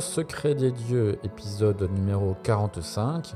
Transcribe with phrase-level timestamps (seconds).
[0.00, 3.34] secret des dieux, épisode numéro 45,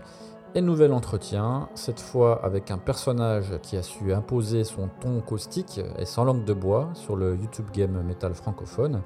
[0.54, 5.80] et nouvel entretien, cette fois avec un personnage qui a su imposer son ton caustique
[5.98, 9.02] et sans langue de bois sur le YouTube Game Metal francophone,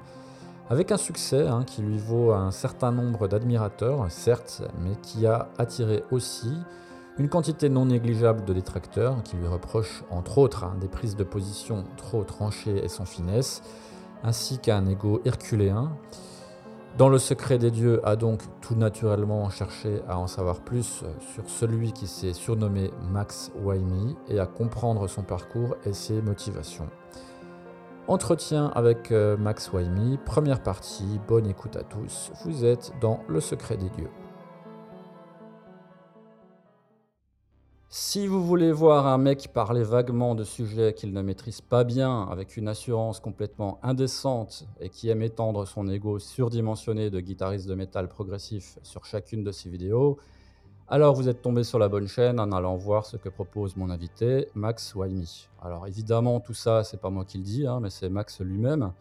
[0.69, 5.49] avec un succès hein, qui lui vaut un certain nombre d'admirateurs, certes, mais qui a
[5.57, 6.53] attiré aussi
[7.19, 11.23] une quantité non négligeable de détracteurs qui lui reprochent entre autres hein, des prises de
[11.23, 13.61] position trop tranchées et sans finesse,
[14.23, 15.91] ainsi qu'un ego herculéen.
[16.97, 21.49] Dans le secret des dieux a donc tout naturellement cherché à en savoir plus sur
[21.49, 26.87] celui qui s'est surnommé Max Waimi et à comprendre son parcours et ses motivations.
[28.07, 33.39] Entretien avec euh, Max Waimi, première partie, bonne écoute à tous, vous êtes dans le
[33.39, 34.11] secret des dieux.
[37.95, 42.23] Si vous voulez voir un mec parler vaguement de sujets qu'il ne maîtrise pas bien,
[42.23, 47.75] avec une assurance complètement indécente et qui aime étendre son ego surdimensionné de guitariste de
[47.75, 50.17] métal progressif sur chacune de ses vidéos,
[50.87, 53.91] alors vous êtes tombé sur la bonne chaîne en allant voir ce que propose mon
[53.91, 55.47] invité, Max Waimi.
[55.61, 58.91] Alors évidemment, tout ça, c'est pas moi qui le dis, hein, mais c'est Max lui-même.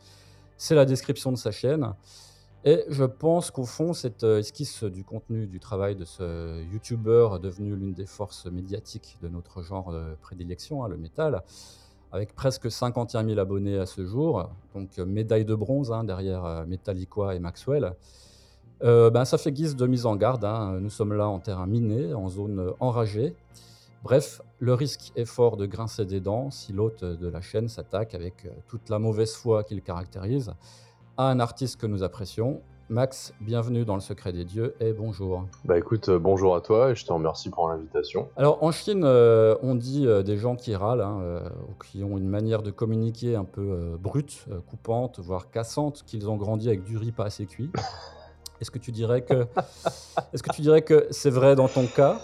[0.58, 1.94] C'est la description de sa chaîne.
[2.64, 7.40] Et je pense qu'au fond, cette euh, esquisse du contenu du travail de ce YouTuber
[7.42, 11.42] devenu l'une des forces médiatiques de notre genre de prédilection, hein, le métal,
[12.12, 16.44] avec presque 51 000 abonnés à ce jour, donc euh, médaille de bronze hein, derrière
[16.44, 17.94] euh, Metallica et Maxwell,
[18.80, 20.44] ben, ça fait guise de mise en garde.
[20.44, 20.80] hein.
[20.80, 23.36] Nous sommes là en terrain miné, en zone enragée.
[24.02, 28.16] Bref, le risque est fort de grincer des dents si l'hôte de la chaîne s'attaque
[28.16, 30.52] avec toute la mauvaise foi qu'il caractérise
[31.16, 32.60] à un artiste que nous apprécions.
[32.88, 35.44] Max, bienvenue dans le secret des dieux et bonjour.
[35.64, 38.28] Bah écoute, euh, bonjour à toi et je te remercie pour l'invitation.
[38.36, 42.18] Alors en Chine, euh, on dit euh, des gens qui râlent, hein, ou qui ont
[42.18, 46.96] une manière de communiquer un peu brute, coupante, voire cassante, qu'ils ont grandi avec du
[46.96, 47.70] riz pas assez cuit.
[48.60, 49.46] Est-ce que tu dirais que,
[50.32, 52.20] est-ce que tu dirais que c'est vrai dans ton cas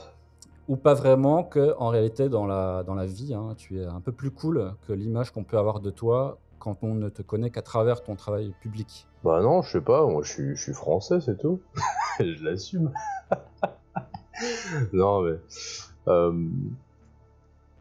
[0.68, 4.00] ou pas vraiment que en réalité dans la dans la vie, hein, tu es un
[4.00, 7.50] peu plus cool que l'image qu'on peut avoir de toi quand on ne te connaît
[7.50, 9.06] qu'à travers ton travail public.
[9.24, 11.60] Bah non, je sais pas, moi je suis, français, c'est tout.
[12.20, 12.92] je l'assume.
[14.92, 15.36] non mais...
[16.08, 16.32] euh,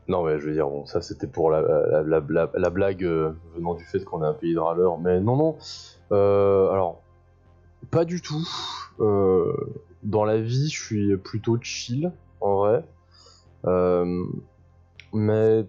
[0.08, 3.04] Non mais je veux dire, bon, ça c'était pour la, la, la- la- la blague
[3.04, 4.98] euh, venant du fait qu'on est un pays de râleurs.
[4.98, 5.58] Mais non, non.
[6.12, 7.02] Euh, alors,
[7.92, 8.48] pas du tout.
[10.04, 12.12] Dans la vie, je suis plutôt chill,
[12.42, 12.84] en vrai.
[15.14, 15.66] Mais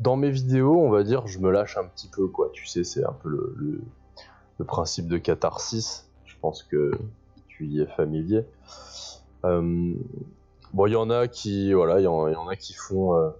[0.00, 2.50] dans mes vidéos, on va dire, je me lâche un petit peu, quoi.
[2.52, 6.08] Tu sais, c'est un peu le, principe de catharsis.
[6.24, 6.92] Je pense que
[7.48, 8.44] tu y es familier.
[9.44, 9.94] Euh,
[10.74, 13.30] bon, il y en a qui, voilà, il y, a qui font, euh,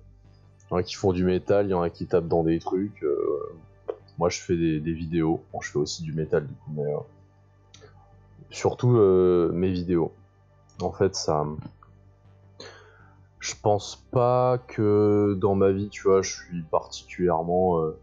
[0.70, 2.58] y en a qui font du métal, il y en a qui tapent dans des
[2.58, 3.02] trucs.
[3.02, 3.54] euh,
[4.18, 5.42] moi, je fais des, des vidéos.
[5.52, 6.92] Bon, je fais aussi du métal, du coup, mais
[8.50, 8.88] surtout
[9.52, 10.12] mes vidéos.
[10.80, 11.44] En fait, ça.
[13.46, 17.96] Je pense pas que dans ma vie, tu vois, je suis particulièrement euh,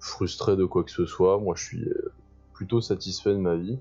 [0.00, 1.38] frustré de quoi que ce soit.
[1.38, 2.12] Moi, je suis euh,
[2.54, 3.78] plutôt satisfait de ma vie.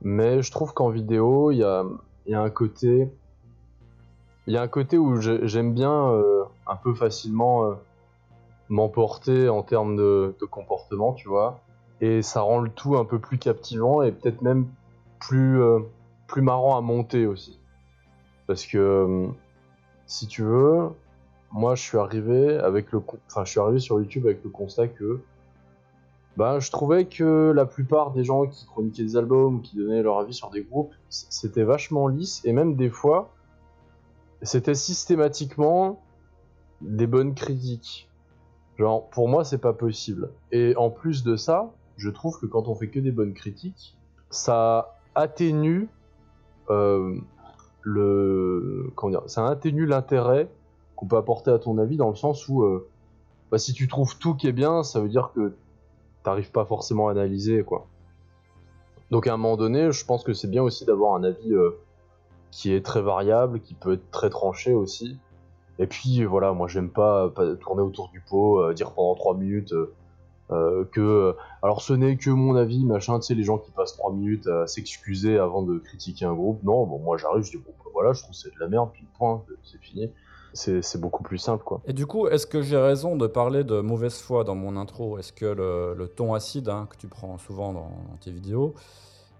[0.00, 1.84] Mais je trouve qu'en vidéo, il y a,
[2.32, 3.12] un côté.
[4.48, 7.78] Il y a un côté où j'ai- j'aime bien euh, un peu facilement
[8.68, 11.60] m'emporter en termes de, comportement, tu vois.
[12.00, 14.66] Et ça rend le tout un peu plus captivant et peut-être même
[15.20, 15.60] plus,
[16.38, 17.60] marrant à monter aussi.
[18.48, 19.30] Parce que,
[20.12, 20.90] si tu veux,
[21.52, 24.88] moi je suis arrivé avec le enfin je suis arrivé sur YouTube avec le constat
[24.88, 25.20] que
[26.36, 30.18] bah je trouvais que la plupart des gens qui chroniquaient des albums qui donnaient leur
[30.18, 33.32] avis sur des groupes c'était vachement lisse et même des fois
[34.42, 36.02] c'était systématiquement
[36.82, 38.10] des bonnes critiques.
[38.76, 40.30] Genre pour moi c'est pas possible.
[40.50, 43.96] Et en plus de ça je trouve que quand on fait que des bonnes critiques
[44.28, 45.88] ça atténue
[46.68, 47.18] euh,
[47.82, 50.48] le comment dire ça atténue l'intérêt
[50.96, 52.88] qu'on peut apporter à ton avis dans le sens où euh,
[53.50, 55.52] bah, si tu trouves tout qui est bien ça veut dire que
[56.22, 57.86] t'arrives pas forcément à analyser quoi.
[59.10, 61.70] Donc à un moment donné je pense que c'est bien aussi d'avoir un avis euh,
[62.50, 65.18] qui est très variable qui peut être très tranché aussi.
[65.78, 69.74] Et puis voilà moi j'aime pas, tourner autour du pot euh, dire pendant 3 minutes
[70.52, 73.96] Euh, que alors ce n'est que mon avis machin tu sais les gens qui passent
[73.96, 77.56] 3 minutes à s'excuser avant de critiquer un groupe non bon moi j'arrive je dis
[77.56, 80.10] bon bah, voilà je trouve c'est de la merde puis point c'est fini.
[80.54, 81.80] C'est beaucoup plus simple quoi.
[81.86, 85.18] Et du coup est-ce que j'ai raison de parler de mauvaise foi dans mon intro?
[85.18, 87.90] Est-ce que le, ton acide hein, que tu prends souvent dans,
[88.20, 88.74] tes vidéos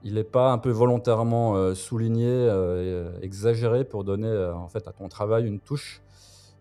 [0.04, 4.92] il n'est pas un peu volontairement euh, souligné euh, exagéré pour donner en fait à
[4.92, 6.00] ton travail une touche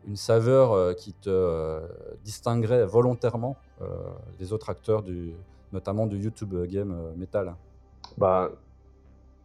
[0.06, 1.80] une saveur qui te
[2.24, 3.56] distinguerait volontairement
[4.39, 5.33] des autres acteurs, du,
[5.73, 7.55] notamment du YouTube Game Metal
[8.17, 8.51] Bah,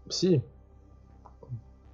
[0.08, 0.40] si.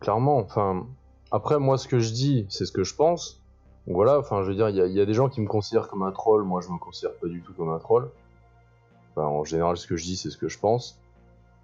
[0.00, 0.38] Clairement.
[0.38, 0.86] Enfin,
[1.30, 3.40] après, moi, ce que je dis, c'est ce que je pense.
[3.86, 6.12] Voilà, enfin, je veux dire, il y, a des gens qui me considèrent comme un
[6.12, 6.42] troll.
[6.42, 8.08] Moi, je me considère pas du tout comme un troll.
[9.16, 10.98] en général, ce que je dis, c'est ce que je pense.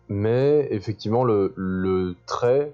[0.09, 2.73] Mais effectivement, le, le trait,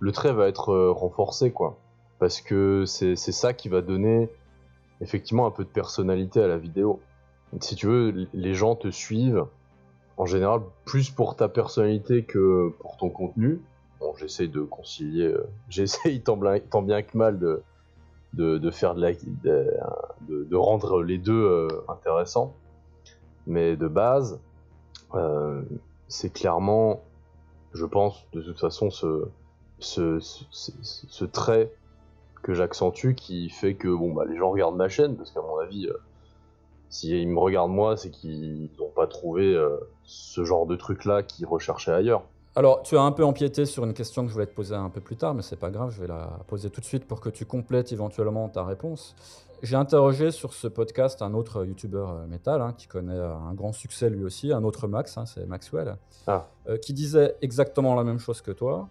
[0.00, 1.76] le trait va être renforcé, quoi
[2.18, 4.28] parce que c'est ça qui va donner
[5.00, 7.00] effectivement un peu de personnalité à la vidéo.
[7.60, 9.46] Si tu veux, les gens te suivent
[10.18, 13.60] en général plus pour ta personnalité que pour ton contenu.
[14.18, 17.62] J'essaye de concilier, euh, j'essaye tant, bien que mal de,
[18.70, 22.54] faire de, rendre les deux euh, intéressants.
[23.46, 24.40] Mais de base,
[25.14, 25.62] euh,
[26.08, 27.02] c'est clairement,
[27.72, 29.28] je pense, de toute façon, ce,
[29.78, 31.72] ce, trait
[32.42, 35.58] que j'accentue qui fait que bon bah les gens regardent ma chaîne parce qu'à mon
[35.58, 35.88] avis
[36.88, 41.04] euh, s'ils me regardent moi c'est qu'ils n'ont pas trouvé euh, ce genre de truc
[41.04, 42.22] là qu'ils recherchaient ailleurs.
[42.56, 44.90] Alors tu as un peu empiété sur une question que je voulais te poser un
[44.90, 47.20] peu plus tard mais c'est pas grave je vais la poser tout de suite pour
[47.20, 49.14] que tu complètes éventuellement ta réponse.
[49.60, 53.72] J'ai interrogé sur ce podcast un autre youtubeur euh, métal hein, qui connaît un grand
[53.72, 55.96] succès lui aussi, un autre Max, hein, c'est Maxwell,
[56.28, 56.46] ah.
[56.80, 58.88] qui disait exactement la même chose que toi.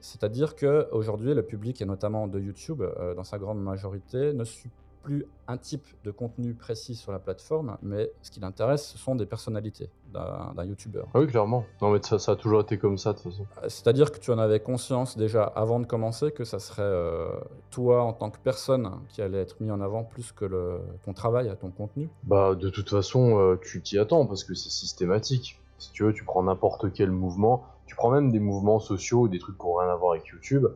[0.00, 4.70] C'est-à-dire qu'aujourd'hui, le public, et notamment de YouTube, euh, dans sa grande majorité, ne suit
[5.02, 9.14] plus un type de contenu précis sur la plateforme, mais ce qui l'intéresse, ce sont
[9.14, 11.02] des personnalités d'un YouTuber.
[11.14, 11.64] Ah oui, clairement.
[11.80, 13.46] Non, mais ça, ça, a toujours été comme ça, de toute façon.
[13.58, 17.30] Euh, c'est-à-dire que tu en avais conscience déjà avant de commencer que ça serait euh,
[17.70, 21.12] toi, en tant que personne, qui allait être mis en avant plus que le, ton
[21.12, 25.60] travail, ton contenu Bah, de toute façon, tu t'y attends, parce que c'est systématique.
[25.78, 29.38] Si tu veux, tu prends n'importe quel mouvement, tu prends même des mouvements sociaux, des
[29.38, 30.66] trucs qui n'ont rien à voir avec YouTube.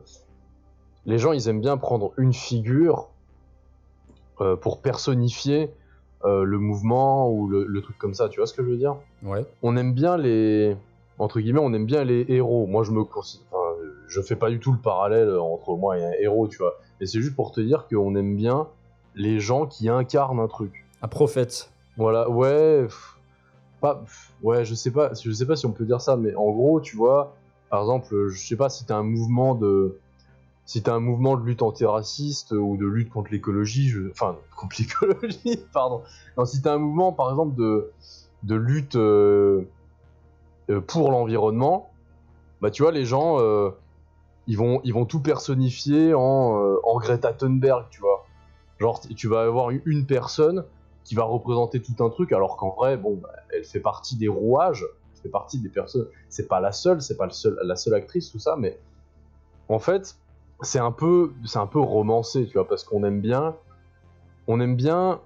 [1.05, 3.09] Les gens, ils aiment bien prendre une figure
[4.41, 5.71] euh, pour personnifier
[6.23, 8.29] euh, le mouvement ou le, truc comme ça.
[8.29, 8.95] Tu vois ce que je veux dire?
[9.23, 9.45] Ouais.
[9.63, 10.75] On aime bien les
[11.17, 12.67] entre guillemets, on aime bien les héros.
[12.67, 13.21] Moi, je me enfin,
[14.07, 16.75] je fais pas du tout le parallèle entre moi et un héros, tu vois.
[16.99, 18.67] Mais c'est juste pour te dire qu'on aime bien
[19.15, 20.85] les gens qui incarnent un truc.
[21.01, 21.71] Un prophète.
[21.95, 22.87] Voilà, ouais
[24.41, 26.79] ouais, je sais pas, je sais pas si on peut dire ça, mais en gros,
[26.79, 27.35] tu vois,
[27.69, 29.99] par exemple, je sais pas si t'as un mouvement de,
[30.65, 35.63] si t'as un mouvement de lutte antiraciste ou de lutte contre l'écologie, enfin contre l'écologie,
[35.73, 36.01] pardon.
[36.37, 37.91] Non, si t'as un mouvement, par exemple, de,
[38.43, 39.63] de lutte euh,
[40.69, 41.91] euh, pour l'environnement,
[42.61, 43.69] bah tu vois, les gens, euh,
[44.47, 46.21] ils vont, ils vont tout personnifier en,
[46.83, 48.25] en Greta Thunberg, tu vois.
[48.79, 50.65] Genre, tu vas avoir une personne
[51.03, 54.27] qui va représenter tout un truc, alors qu'en vrai, bon, bah, elle fait partie des
[54.27, 56.07] rouages, elle fait partie des personnes.
[56.29, 58.79] C'est pas la seule, c'est pas le seul, la seule actrice, tout ça, mais
[59.69, 60.17] en fait,
[60.61, 63.55] c'est un peu, c'est un peu romancé, tu vois, parce qu'on aime bien,
[64.47, 65.21] on aime bien,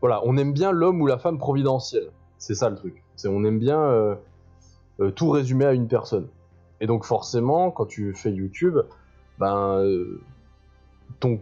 [0.00, 2.10] voilà, on aime bien l'homme ou la femme providentielle.
[2.38, 3.02] C'est ça le truc.
[3.16, 4.14] C'est on aime bien euh,
[5.00, 6.28] euh, tout résumer à une personne.
[6.80, 8.78] Et donc forcément, quand tu fais YouTube,
[9.38, 10.20] ben euh,
[11.18, 11.40] ton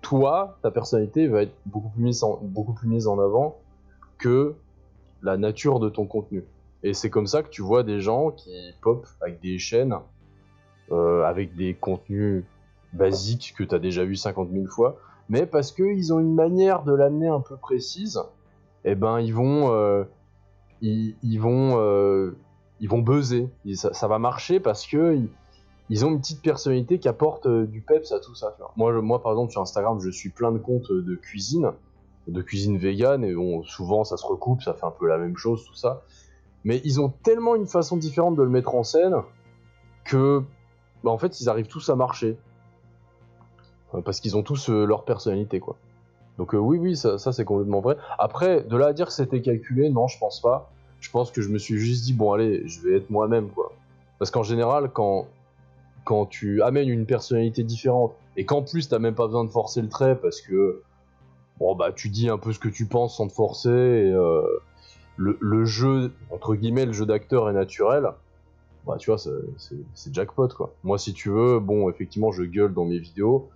[0.00, 3.58] toi, ta personnalité va être beaucoup plus mise en, beaucoup plus mise en avant
[4.18, 4.54] que
[5.22, 6.44] la nature de ton contenu.
[6.82, 8.50] Et c'est comme ça que tu vois des gens qui
[8.80, 9.94] pop avec des chaînes,
[10.90, 12.44] avec des contenus
[12.92, 16.82] basiques que tu as déjà vu 50 000 fois, mais parce qu'ils ont une manière
[16.82, 18.20] de l'amener un peu précise,
[18.84, 20.04] eh ben ils vont, euh,
[20.80, 22.36] ils, vont, euh,
[22.80, 23.48] ils vont buzzer.
[23.74, 25.18] Ça, va marcher parce que
[25.88, 28.56] ils ont une petite personnalité qui apporte euh, du peps à tout ça.
[28.76, 31.72] Moi, moi, par exemple, sur Instagram, je suis plein de comptes de cuisine,
[32.28, 35.36] de cuisine vegan, et bon, souvent ça se recoupe, ça fait un peu la même
[35.36, 36.02] chose, tout ça.
[36.64, 39.16] Mais ils ont tellement une façon différente de le mettre en scène
[40.04, 40.42] que,
[41.02, 42.38] bah, en fait, ils arrivent tous à marcher.
[43.94, 45.76] Euh, parce qu'ils ont tous leur personnalité, quoi.
[46.38, 47.96] Donc oui, oui, ça, c'est complètement vrai.
[48.18, 50.70] Après, de là à dire que c'était calculé, non, je pense pas.
[51.00, 53.72] Je pense que je me suis juste dit, bon, allez, je vais être moi-même, quoi.
[54.18, 55.26] Parce qu'en général, quand,
[56.04, 59.82] quand tu amènes une personnalité différente et qu'en plus t'as même pas besoin de forcer
[59.82, 60.82] le trait parce que
[61.58, 64.42] bon bah tu dis un peu ce que tu penses sans te forcer et euh,
[65.16, 68.08] le, jeu entre guillemets le jeu d'acteur est naturel
[68.86, 72.84] bah tu vois c'est jackpot quoi moi si tu veux bon effectivement je gueule dans
[72.84, 73.48] mes vidéos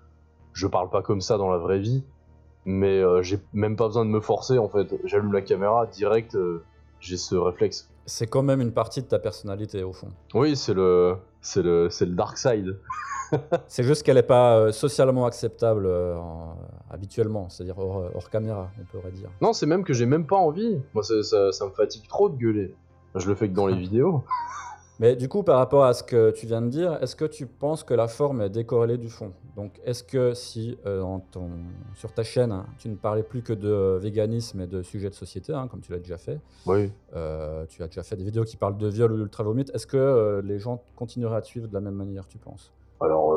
[0.56, 2.02] je parle pas comme ça dans la vraie vie
[2.64, 4.88] mais euh, j'ai même pas besoin de me forcer en fait.
[5.04, 6.64] J'allume la caméra direct, euh,
[6.98, 7.88] j'ai ce réflexe.
[8.06, 10.08] C'est quand même une partie de ta personnalité au fond.
[10.34, 12.76] Oui, c'est le, c'est le, c'est le dark side.
[13.68, 16.56] C'est juste qu'elle n'est pas euh, socialement acceptable en-
[16.90, 19.28] habituellement, c'est-à-dire hors, hors caméra, on pourrait dire.
[19.40, 20.78] Non, c'est même que j'ai même pas envie.
[20.94, 22.72] Moi, ça, ça me fatigue trop de gueuler.
[23.16, 24.22] Je le fais que dans les vidéos.
[24.98, 27.46] Mais du coup, par rapport à ce que tu viens de dire, est-ce que tu
[27.46, 29.32] penses que la forme est décorrélée du fond?
[29.54, 31.50] Donc, est-ce que si euh, dans ton-
[31.94, 35.10] sur ta chaîne, hein, tu ne parlais plus que de euh, véganisme et de sujets
[35.10, 36.90] de société, hein, comme tu l'as déjà fait, Oui.
[37.14, 40.40] euh, tu as déjà fait des vidéos qui parlent de viol ou d'ultra-vomite, est-ce que
[40.42, 42.72] les gens continueraient à te suivre de la même manière, tu penses?
[43.00, 43.34] Alors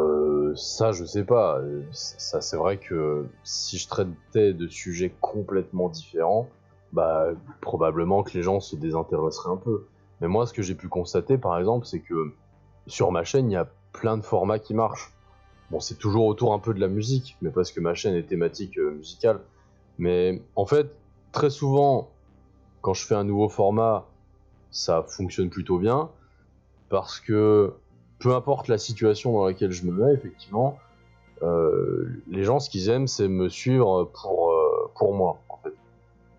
[0.56, 1.62] ça, je sais pas.
[1.92, 6.48] Ça, c'est vrai que si je traitais de sujets complètement différents,
[6.94, 7.28] bah
[7.62, 9.86] probablement que les gens se désintéresseraient un peu.
[10.22, 12.34] Mais moi, ce que j'ai pu constater, par exemple, c'est que
[12.88, 15.14] sur ma chaîne, il y a plein de formats qui marchent.
[15.72, 18.28] Bon, c'est toujours autour un peu de la musique, mais parce que ma chaîne est
[18.28, 19.40] thématique euh, musicale.
[19.98, 20.92] Mais en fait,
[21.32, 22.10] très souvent,
[22.82, 24.08] quand je fais un nouveau format,
[24.72, 26.10] ça fonctionne plutôt bien,
[26.90, 27.74] parce que
[28.20, 30.78] peu importe la situation dans laquelle je me mets, effectivement,
[31.42, 35.74] euh, les gens, ce qu'ils aiment, c'est me suivre pour, euh, pour moi, en fait.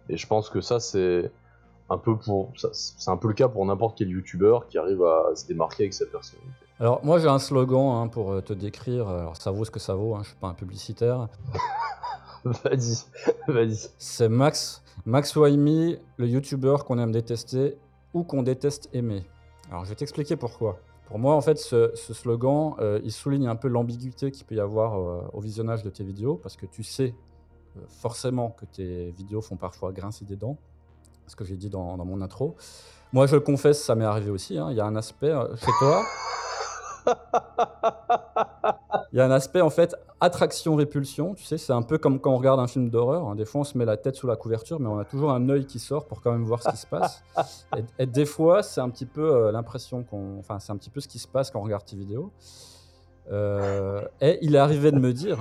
[0.09, 1.31] Et je pense que ça, c'est
[1.91, 5.35] un peu pour, c'est un peu le cas pour n'importe quel youtubeur qui arrive à
[5.35, 6.51] se démarquer avec sa personnalité.
[6.79, 9.09] Alors, moi, j'ai un slogan hein, pour euh, te décrire.
[9.09, 11.29] Alors, ça vaut ce que ça vaut, hein, je ne suis pas un publicitaire.
[12.45, 13.05] vas-y,
[13.49, 13.91] vas-y.
[13.99, 17.77] C'est Max, Max Waimi, le youtubeur qu'on aime détester
[18.15, 19.25] ou qu'on déteste aimer.
[19.71, 20.79] Alors, je vais t'expliquer pourquoi.
[21.11, 24.55] Pour moi, en fait, ce, ce slogan, euh, il souligne un peu l'ambiguïté qu'il peut
[24.55, 27.15] y avoir euh, au visionnage de tes vidéos, parce que tu sais
[27.77, 30.57] euh, forcément que tes vidéos font parfois grincer des dents,
[31.31, 32.57] ce que j'ai dit dans, mon intro.
[33.13, 34.59] Moi, je le confesse, ça m'est arrivé aussi.
[34.59, 34.69] hein.
[34.71, 36.03] Il y a un aspect euh, chez toi.
[39.13, 42.33] Il y a un aspect en fait attraction-répulsion, tu sais, c'est un peu comme quand
[42.33, 43.29] on regarde un film d'horreur.
[43.29, 43.37] hein.
[43.37, 45.49] Des fois, on se met la tête sous la couverture, mais on a toujours un
[45.49, 47.23] œil qui sort pour quand même voir ce qui se passe.
[47.99, 51.01] Et, des fois, c'est un petit peu euh, l'impression qu'on, enfin, c'est un petit peu
[51.01, 52.33] ce qui se passe quand on regarde tes vidéos.
[53.31, 55.39] Euh, et il est arrivé de me dire,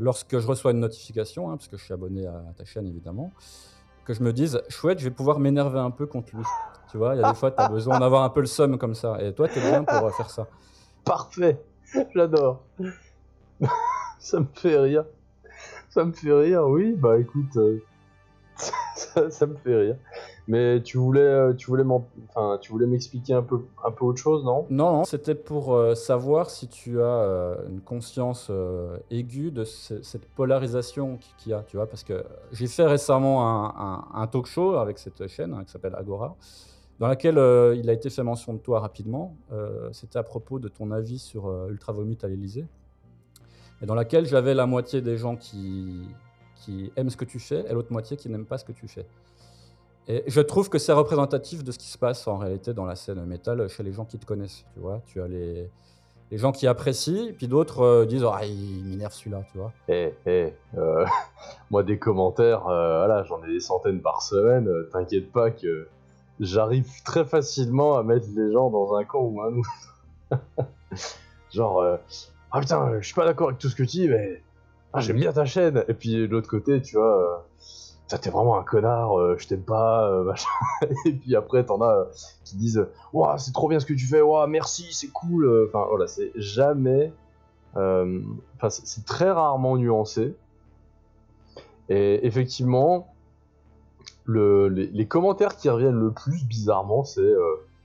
[0.00, 3.32] lorsque je reçois une notification, hein, parce que je suis abonné à ta chaîne évidemment,
[4.04, 6.44] que je me dise, chouette, je vais pouvoir m'énerver un peu contre lui.
[6.90, 8.78] Tu vois, il y a des fois, tu as besoin d'avoir un peu le somme
[8.78, 9.16] comme ça.
[9.20, 10.46] Et toi, tu es bien pour euh, faire ça.
[11.04, 11.60] Parfait,
[12.14, 12.64] j'adore.
[14.18, 15.04] ça me fait rire.
[15.88, 16.92] Ça me fait rire, oui.
[16.92, 17.82] Bah écoute, euh,
[18.94, 19.96] ça, ça me fait rire.
[20.48, 21.84] Mais tu voulais, euh, tu voulais
[22.34, 24.66] enfin, tu voulais m'expliquer un peu, un peu autre chose, non?
[24.70, 28.50] Non, non, c'était pour euh, savoir si tu as euh, une conscience
[29.10, 32.86] aiguë de ce- cette polarisation qui- qu'il y a, tu vois, parce que j'ai fait
[32.86, 33.46] récemment
[34.14, 36.34] un, talk show avec cette chaîne hein, qui s'appelle Agora,
[36.98, 37.36] dans laquelle
[37.76, 39.34] il a été fait mention de toi rapidement.
[39.92, 42.66] C'était à propos de ton avis sur Ultra Vomit à l'Elysée,
[43.80, 46.02] et dans laquelle j'avais la moitié des gens qui,
[46.56, 48.86] qui aiment ce que tu fais et l'autre moitié qui n'aiment pas ce que tu
[48.88, 49.06] fais.
[50.08, 52.96] Et je trouve que c'est représentatif de ce qui se passe en réalité dans la
[52.96, 54.64] scène métal chez les gens qui te connaissent.
[54.74, 55.70] Tu vois, tu as les,
[56.32, 59.72] gens qui apprécient, puis d'autres euh, disent ah il m'énerve celui-là, tu vois.
[59.88, 61.04] Eh, eh, euh,
[61.70, 64.68] moi des commentaires, euh, voilà, j'en ai des centaines par semaine.
[64.92, 65.88] T'inquiète pas que
[66.40, 70.30] j'arrive très facilement à mettre les gens dans un camp ou un autre.
[71.52, 71.98] Genre,
[72.50, 74.42] ah putain, je suis pas d'accord avec tout ce que tu dis, mais
[74.94, 75.84] ah, j'aime bien ta chaîne.
[75.86, 77.46] Et puis de l'autre côté, tu vois,
[78.18, 80.48] t'es vraiment un connard, euh, je t'aime pas, euh, machin.
[81.06, 82.04] Et puis après, t'en as euh,
[82.44, 85.66] qui disent, waouh, c'est trop bien ce que tu fais, waouh, merci, c'est cool.
[85.68, 87.12] Enfin voilà, c'est jamais
[87.74, 90.36] Enfin, c'est très rarement nuancé.
[91.88, 93.14] Et effectivement,
[94.24, 97.32] le, les, commentaires qui reviennent le plus bizarrement, c'est.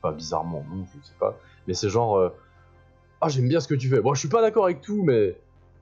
[0.02, 1.38] Enfin, bizarrement, non, je sais pas.
[1.68, 2.32] Mais c'est genre.
[3.22, 4.02] ah, j'aime bien ce que tu fais.
[4.02, 5.38] Bon, je suis pas d'accord avec tout, mais.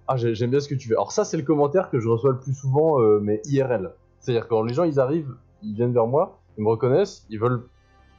[0.07, 0.93] Ah, j'ai- j'aime bien ce que tu fais.
[0.93, 3.91] Alors, ça, c'est le commentaire que je reçois le plus souvent, mais IRL.
[4.25, 7.61] C'est-à-dire, quand les gens, ils arrivent, ils viennent vers moi, ils me reconnaissent, ils veulent.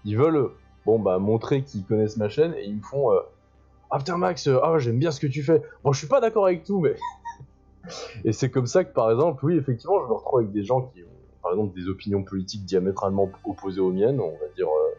[0.04, 0.50] Ils veulent.
[0.84, 3.12] Bon, bah, montrer qu'ils connaissent ma chaîne et ils me font.
[3.12, 3.18] euh,
[3.90, 5.60] ah putain Max, euh, ah j'aime bien ce que tu fais.
[5.82, 6.94] Bon, je suis pas d'accord avec tout, mais.
[8.24, 10.82] et c'est comme ça que par exemple, oui, effectivement, je me retrouve avec des gens
[10.82, 11.06] qui ont,
[11.42, 14.68] par exemple, des opinions politiques diamétralement opposées aux miennes, on va dire.
[14.68, 14.94] euh,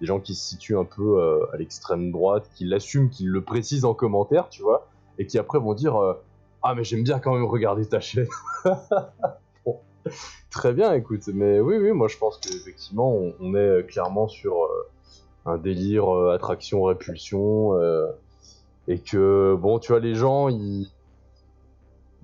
[0.00, 1.20] des gens qui se situent un peu
[1.52, 4.88] à l'extrême droite, qui l'assument, qui le précisent en commentaire, tu vois,
[5.18, 5.96] et qui après vont dire
[6.62, 8.28] Ah, mais j'aime bien quand même regarder ta chaîne.
[10.50, 14.64] Très bien, écoute, mais oui, oui, moi je pense qu'effectivement, on, on est clairement sur
[14.64, 14.88] euh,
[15.48, 18.06] un délire euh, attraction-répulsion, euh,
[18.86, 20.90] et que, bon, tu vois, les gens, ils.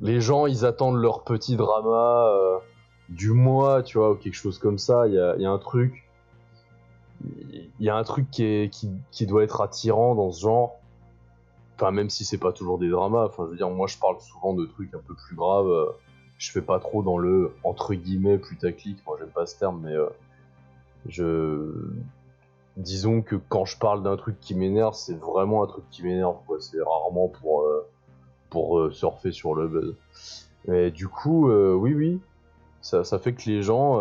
[0.00, 2.58] Les gens, ils attendent leur petit drama euh,
[3.10, 5.06] du mois, tu vois, ou quelque chose comme ça.
[5.06, 6.08] Il y a, un truc
[7.22, 10.80] il y a un truc qui doit être attirant dans ce genre.
[11.76, 13.26] Enfin, même si c'est pas toujours des dramas.
[13.26, 15.94] Enfin, je veux dire, moi, je parle souvent de trucs un peu plus graves.
[16.38, 19.04] Je fais pas trop dans le entre guillemets putaclic.
[19.06, 20.08] Moi, j'aime pas ce terme, mais euh,
[21.06, 21.70] je
[22.76, 26.36] disons que quand je parle d'un truc qui m'énerve, c'est vraiment un truc qui m'énerve.
[26.46, 26.58] quoi.
[26.60, 27.86] C'est rarement pour euh,
[28.50, 29.94] pour euh, surfer sur le buzz.
[30.66, 32.20] Mais du coup, oui, oui,
[32.80, 34.00] ça, ça fait que les gens,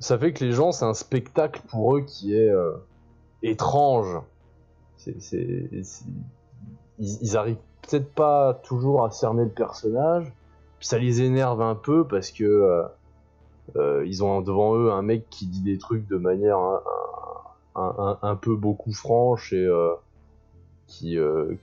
[0.00, 2.50] ça fait que les gens, c'est un spectacle pour eux qui est
[3.42, 4.20] étrange.
[4.98, 5.16] C'est-
[6.98, 10.30] ils, ils arrivent peut-être pas toujours à cerner le personnage.
[10.82, 12.82] Ça les énerve un peu parce que euh,
[13.76, 16.82] euh, ils ont devant eux un mec qui dit des trucs de manière un,
[17.76, 19.94] un- un- un peu beaucoup franche et euh,
[20.88, 21.16] qui,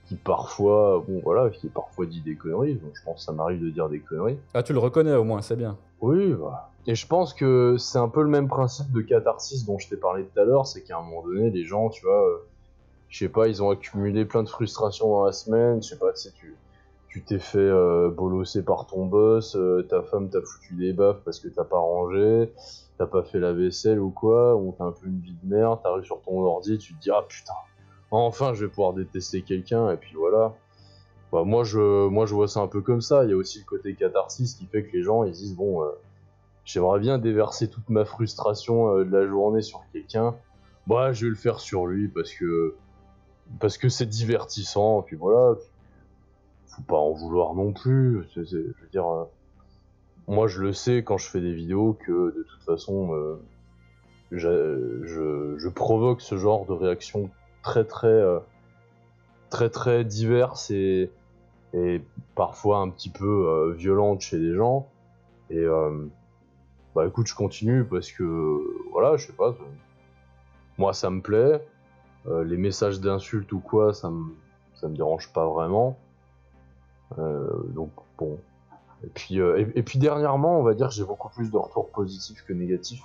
[0.08, 2.74] qui parfois, bon voilà, qui parfois dit des conneries.
[2.74, 4.38] Donc je pense que ça m'arrive de dire des conneries.
[4.54, 5.76] Ah, tu le reconnais au moins, c'est bien.
[6.00, 6.70] Oui, bah.
[6.86, 9.96] Et je pense que c'est un peu le même principe de catharsis dont je t'ai
[9.96, 12.26] parlé tout à l'heure, c'est qu'à un moment donné, les gens, tu vois,
[13.08, 16.10] je sais pas, ils ont accumulé plein de frustrations dans la semaine, je sais pas,
[16.12, 16.56] tu sais, tu
[17.10, 21.20] tu t'es fait euh, bolosser par ton boss, euh, ta femme t'a foutu des baffes
[21.24, 22.52] parce que t'as pas rangé,
[22.98, 25.80] t'as pas fait la vaisselle ou quoi, ou t'as un peu une vie de merde,
[25.82, 27.52] t'arrives sur ton ordi, tu te dis ah putain,
[28.12, 30.54] enfin je vais pouvoir détester quelqu'un, et puis voilà.
[31.32, 33.58] Bah, moi, je, moi je vois ça un peu comme ça, il y a aussi
[33.58, 35.90] le côté catharsis qui fait que les gens ils disent bon, euh,
[36.64, 40.36] j'aimerais bien déverser toute ma frustration de la journée sur quelqu'un,
[40.86, 42.76] bah je vais le faire sur lui parce que
[43.58, 45.56] parce que c'est divertissant, puis voilà,
[46.86, 48.26] pas en vouloir non plus.
[48.34, 49.24] je veux dire, euh,
[50.28, 53.40] moi je le sais quand je fais des vidéos que de toute façon, euh,
[54.32, 57.30] je, provoque ce genre de réactions
[57.62, 58.38] très très euh,
[59.50, 61.10] très très diverses et,
[62.34, 64.88] parfois un petit peu violentes chez les gens.
[65.50, 65.64] Et
[66.94, 68.60] bah écoute, je continue parce que
[68.90, 69.54] voilà, je sais pas,
[70.78, 71.64] moi ça me plaît.
[72.26, 74.32] Les messages d'insultes ou quoi, ça me
[74.80, 75.96] ça me dérange pas vraiment.
[77.18, 78.38] Euh, donc bon.
[79.04, 81.88] Et puis, euh, et, puis dernièrement, on va dire que j'ai beaucoup plus de retours
[81.88, 83.02] positifs que négatifs.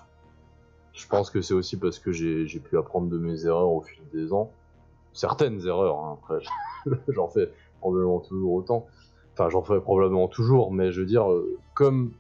[0.94, 4.02] Je pense que c'est aussi parce que j'ai pu apprendre de mes erreurs au fil
[4.14, 4.52] des ans.
[5.14, 6.40] Certaines erreurs, hein, après,
[7.08, 8.86] j'en fais probablement toujours autant.
[9.34, 12.12] Enfin, j'en fais probablement toujours, mais je veux dire, euh, comme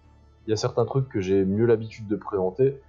[0.47, 2.81] il y a certains trucs que j'ai mieux l'habitude de présenter,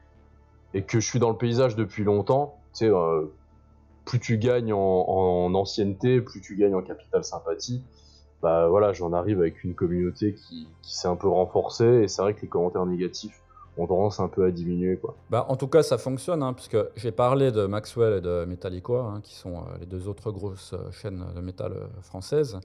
[0.75, 2.93] et que je suis dans le paysage depuis longtemps, tu sais,
[4.05, 7.83] plus tu gagnes en ancienneté, plus tu gagnes en capital sympathie,
[8.47, 12.23] bah voilà, j'en arrive avec une communauté qui, qui s'est un peu renforcée, et c'est
[12.23, 13.43] vrai que les commentaires négatifs
[13.77, 15.17] ont tendance un peu à diminuer, quoi.
[15.31, 18.93] Bah, en tout cas, ça fonctionne, hein, puisque j'ai parlé de Maxwell et de Metallica,
[18.93, 22.61] hein, qui sont euh, les deux autres grosses euh, chaînes de métal euh, françaises,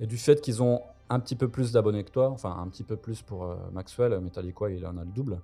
[0.00, 2.82] et du fait qu'ils ont un petit peu plus d'abonnés que toi, enfin un petit
[2.82, 5.40] peu plus pour Maxwell, Metallica, il en a le double.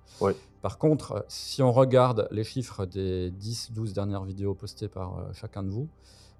[0.63, 5.69] Par contre, si on regarde les chiffres des 10-12 dernières vidéos postées par chacun de
[5.69, 5.87] vous,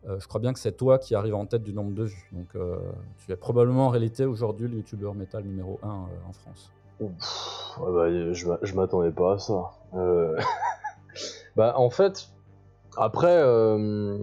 [0.08, 2.30] euh, je crois bien que c'est toi qui arrive en tête du nombre de vues.
[2.32, 2.78] Donc euh,
[3.18, 6.72] tu es probablement en réalité aujourd'hui le youtubeur métal numéro 1 en France.
[7.00, 9.72] Pff, ouais, bah, je je m'attendais pas à ça.
[9.96, 10.38] Euh,
[11.56, 12.30] bah, en fait,
[12.98, 14.18] après, euh,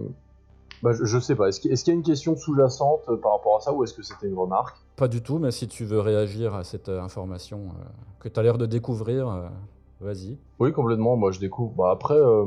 [0.83, 1.49] bah, je, je sais pas.
[1.49, 4.03] Est-ce qu'il y a une question sous-jacente euh, par rapport à ça ou est-ce que
[4.03, 4.77] c'était une remarque?
[4.95, 7.83] Pas du tout, mais si tu veux réagir à cette euh, information euh,
[8.19, 9.47] que tu as l'air de découvrir, euh,
[9.99, 10.37] vas-y.
[10.59, 11.15] Oui, complètement.
[11.17, 11.73] Moi, je découvre.
[11.73, 12.45] Bah, après, euh,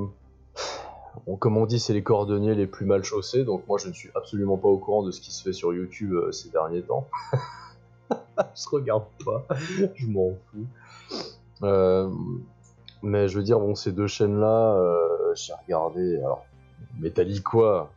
[1.38, 3.44] comme on dit, c'est les cordonniers les plus mal chaussés.
[3.44, 5.72] Donc, moi, je ne suis absolument pas au courant de ce qui se fait sur
[5.72, 7.08] YouTube euh, ces derniers temps.
[8.10, 9.46] je regarde pas.
[9.94, 10.66] je m'en fous.
[11.62, 12.10] Euh,
[13.02, 16.18] mais je veux dire, bon, ces deux chaînes-là, euh, j'ai regardé.
[16.18, 16.44] Alors,
[16.98, 17.88] Metallica,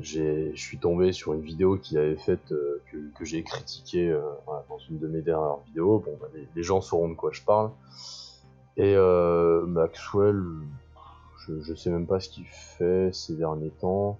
[0.00, 5.06] je suis tombé sur une vidéo qu'il avait faite, que, j'ai critiquée dans une de
[5.06, 6.02] mes dernières vidéos.
[6.04, 7.70] Bon, bah, les, gens sauront de quoi je parle.
[8.76, 8.96] Et
[9.66, 10.42] Maxwell,
[11.62, 14.18] je, sais même pas ce qu'il fait ces derniers temps.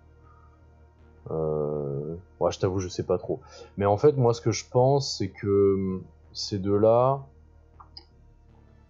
[1.30, 3.40] Euh, ouais, je t'avoue, je sais pas trop.
[3.76, 7.24] Mais en fait, moi, ce que je pense, c'est que hum, ces deux-là,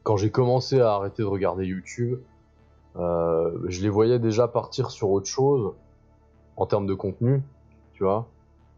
[0.02, 2.20] quand j'ai commencé à arrêter de regarder YouTube,
[2.96, 5.72] euh, je les voyais déjà partir sur autre chose
[6.56, 7.42] en termes de contenu,
[7.92, 8.26] tu vois.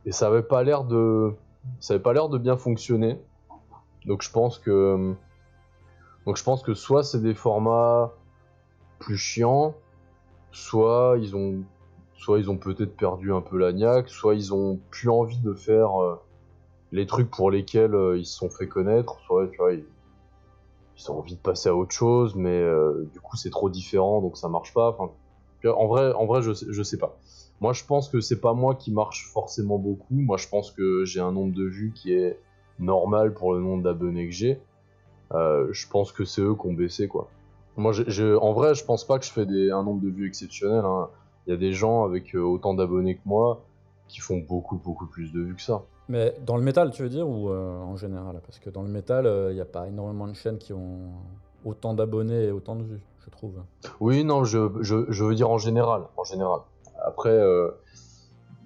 [0.05, 1.33] Et ça avait pas l'air de,
[1.81, 3.21] ça avait pas l'air de bien fonctionner.
[4.07, 5.17] Donc je pense que, hum,
[6.27, 8.13] donc je pense que soit c'est des formats
[9.03, 9.75] plus chiants,
[10.53, 11.65] soit ils ont,
[12.15, 15.55] soit ils ont peut-être perdu un peu la niaque, soit ils ont plus envie de
[15.55, 16.15] faire euh,
[16.93, 19.85] les trucs pour lesquels euh, ils se sont fait connaître, soit ils,
[21.11, 24.37] ont envie de passer à autre chose, mais euh, du coup c'est trop différent donc
[24.37, 24.97] ça marche pas.
[25.65, 27.19] En vrai, en vrai je, sais- sais pas.
[27.61, 30.15] Moi je pense que c'est pas moi qui marche forcément beaucoup.
[30.15, 32.39] Moi je pense que j'ai un nombre de vues qui est
[32.79, 34.61] normal pour le nombre d'abonnés que j'ai.
[35.33, 37.29] Je pense que c'est eux qui ont baissé quoi.
[37.77, 40.27] Moi, j'ai- en vrai, je pense pas que je fais des, un nombre de vues
[40.27, 40.85] exceptionnel.
[40.85, 41.09] hein.
[41.47, 43.63] Il y a des gens avec euh, autant d'abonnés que moi
[44.09, 45.83] qui font beaucoup, beaucoup plus de vues que ça.
[46.09, 48.41] Mais dans le métal, tu veux dire, ou euh, en général?
[48.47, 51.13] Parce que dans le métal, il n'y a pas énormément de chaînes qui ont
[51.65, 53.55] autant d'abonnés et autant de vues, je trouve.
[54.01, 56.03] Oui, non, je, je, je veux dire en général.
[56.17, 56.61] En général.
[57.05, 57.71] Après, euh,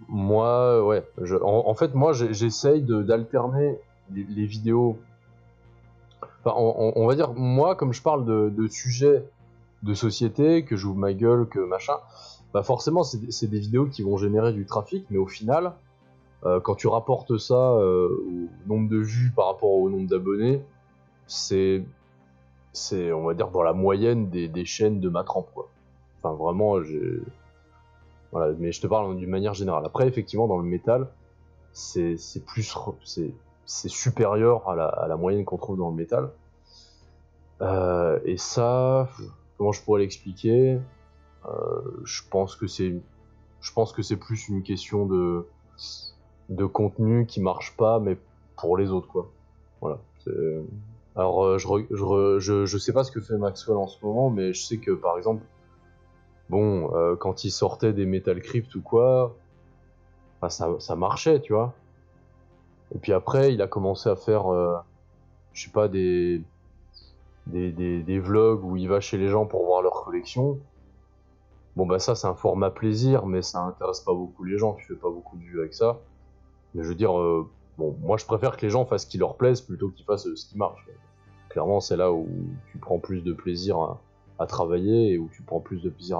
[0.08, 1.04] moi, ouais.
[1.22, 3.78] Je, en, fait, moi, j'essaye d'alterner
[4.12, 4.98] les, les, vidéos.
[6.54, 9.24] On, va dire, moi, comme je parle de, sujets
[9.82, 11.96] de société, que j'ouvre ma gueule, que machin,
[12.54, 15.74] bah forcément, c'est des vidéos qui vont générer du trafic, mais au final,
[16.44, 20.62] euh, quand tu rapportes ça euh, au nombre de vues par rapport au nombre d'abonnés,
[21.26, 21.84] c'est,
[22.72, 25.68] c'est, on va dire, dans la moyenne des, chaînes de ma trempe, quoi.
[26.22, 27.20] Enfin, vraiment, j'ai.
[28.32, 29.84] Voilà, mais je te parle d'une manière générale.
[29.86, 31.08] Après, effectivement, dans le métal,
[31.72, 32.76] c'est, plus.
[33.66, 36.30] C'est supérieur à la, moyenne qu'on trouve dans le métal.
[37.60, 39.08] Euh, et ça,
[39.58, 40.78] comment je pourrais l'expliquer?
[41.46, 41.50] Euh,
[42.04, 45.46] Je pense que c'est, plus une question de
[46.48, 48.16] de contenu qui marche pas, mais
[48.56, 49.28] pour les autres, quoi.
[49.80, 49.98] Voilà.
[51.16, 54.64] Alors, euh, je, je, sais pas ce que fait Maxwell en ce moment, mais je
[54.64, 55.42] sais que par exemple,
[56.50, 59.34] bon, quand il sortait des Metal Crypt ou quoi,
[60.48, 61.74] ça, ça marchait, tu vois.
[62.94, 64.76] Et puis après, il a commencé à faire, euh,
[65.52, 66.42] je sais pas, des,
[67.46, 70.58] des, vlogs où il va chez les gens pour voir leur collection.
[71.76, 74.86] Bon, bah ça, c'est un format plaisir, mais ça intéresse pas beaucoup les gens, tu
[74.86, 75.98] fais pas beaucoup de vues avec ça.
[76.74, 79.18] Mais je veux dire, euh, bon, moi je préfère que les gens fassent ce qui
[79.18, 80.86] leur plaise plutôt qu'ils fassent ce qui marche.
[81.50, 82.28] Clairement, c'est là où
[82.70, 83.98] tu prends plus de plaisir
[84.38, 86.18] à, travailler et où tu prends plus de plaisir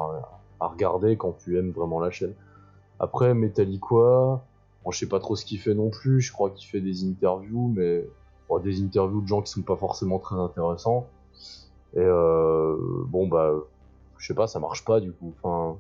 [0.61, 2.35] à, regarder quand tu aimes vraiment la chaîne.
[2.99, 4.43] Après, Metallica,
[4.93, 6.21] je sais pas trop ce qu'il fait non plus.
[6.21, 8.05] Je crois qu'il fait des interviews, mais
[8.63, 11.07] des interviews de gens qui sont pas forcément très intéressants.
[11.95, 13.53] Et euh, bon, bah,
[14.19, 15.33] je sais pas, ça marche pas du coup.
[15.43, 15.77] Enfin,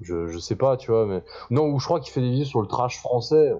[0.00, 1.22] je, sais pas, tu vois, mais.
[1.50, 3.54] Non, ou je crois qu'il fait des vidéos sur le trash français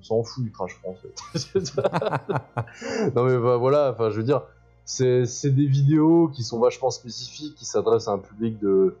[0.00, 1.08] on s'en fout du crash français.
[3.14, 4.42] non mais bah, voilà, enfin je veux dire,
[4.84, 8.96] c'est des vidéos qui sont vachement spécifiques, qui s'adressent à un public de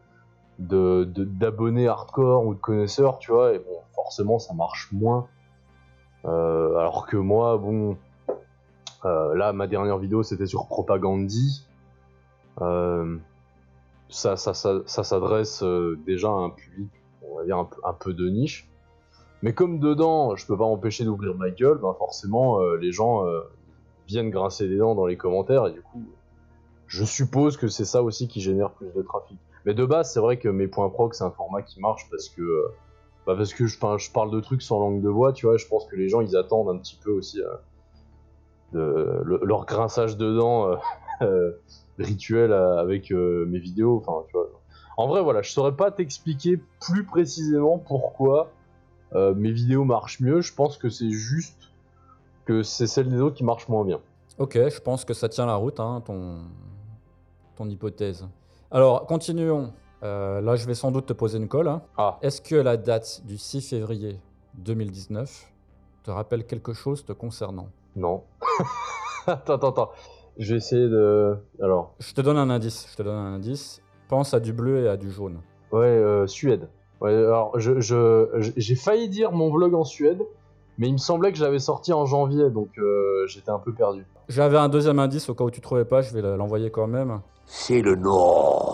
[0.58, 3.76] d'abonnés hardcore ou de connaisseurs, tu vois, et bon,
[4.08, 5.28] forcément ça marche moins.
[6.24, 7.98] Euh, alors que moi, bon,
[9.04, 11.66] euh, là ma dernière vidéo c'était sur Propagandie.
[12.62, 13.18] Euh,
[14.08, 15.62] ça, ça, ça, s'adresse
[16.06, 16.88] déjà à un public,
[17.22, 18.70] on va dire un peu de niche.
[19.42, 23.26] Mais comme dedans, je peux pas m'empêcher d'ouvrir ma gueule, ben forcément, les gens
[24.06, 26.02] viennent grincer des dents dans les commentaires, et du coup,
[26.86, 29.38] je suppose que c'est ça aussi qui génère plus de trafic.
[29.66, 32.30] Mais de base, c'est vrai que mes points proc, c'est un format qui marche parce
[32.30, 32.70] que,
[33.28, 35.86] bah parce que je, parle de trucs sans langue de voix, tu vois, je pense
[35.86, 37.42] que les gens, ils attendent un petit peu aussi
[38.72, 40.78] de, leur grinçage de dents
[41.98, 44.48] rituel avec mes vidéos, enfin, tu vois.
[44.96, 48.50] En vrai, voilà, je saurais pas t'expliquer plus précisément pourquoi
[49.14, 51.70] euh, mes vidéos marchent mieux, je pense que c'est juste
[52.46, 54.00] que c'est celle des autres qui marchent moins bien.
[54.38, 56.38] Ok, je pense que ça tient la route, hein, ton...
[57.56, 58.26] ton hypothèse.
[58.70, 59.72] Alors, continuons.
[60.02, 61.68] Euh, là, je vais sans doute te poser une colle.
[61.68, 61.82] Hein.
[61.96, 62.18] Ah.
[62.22, 64.20] Est-ce que la date du 6 février
[64.54, 65.52] 2019
[66.04, 67.68] te rappelle quelque chose te concernant?
[67.96, 68.22] Non.
[69.26, 69.90] attends, attends, attends.
[70.38, 71.36] Je vais essayer de.
[71.60, 71.94] Alors.
[71.98, 72.86] Je te donne un indice.
[72.90, 73.82] Je te donne un indice.
[74.08, 75.40] Pense à du bleu et à du jaune.
[75.72, 76.68] Ouais, euh, Suède.
[77.00, 80.20] Ouais, alors je, je, j'ai failli dire mon vlog en Suède,
[80.78, 84.04] mais il me semblait que j'avais sorti en janvier, donc euh, j'étais un peu perdu.
[84.28, 87.20] J'avais un deuxième indice au cas où tu trouvais pas, je vais l'envoyer quand même.
[87.46, 88.67] C'est le Nord.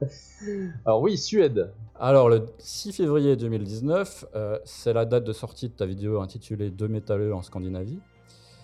[0.84, 1.72] alors oui, Suède.
[1.98, 6.70] Alors le 6 février 2019, euh, c'est la date de sortie de ta vidéo intitulée
[6.70, 8.00] Deux métalleux en Scandinavie.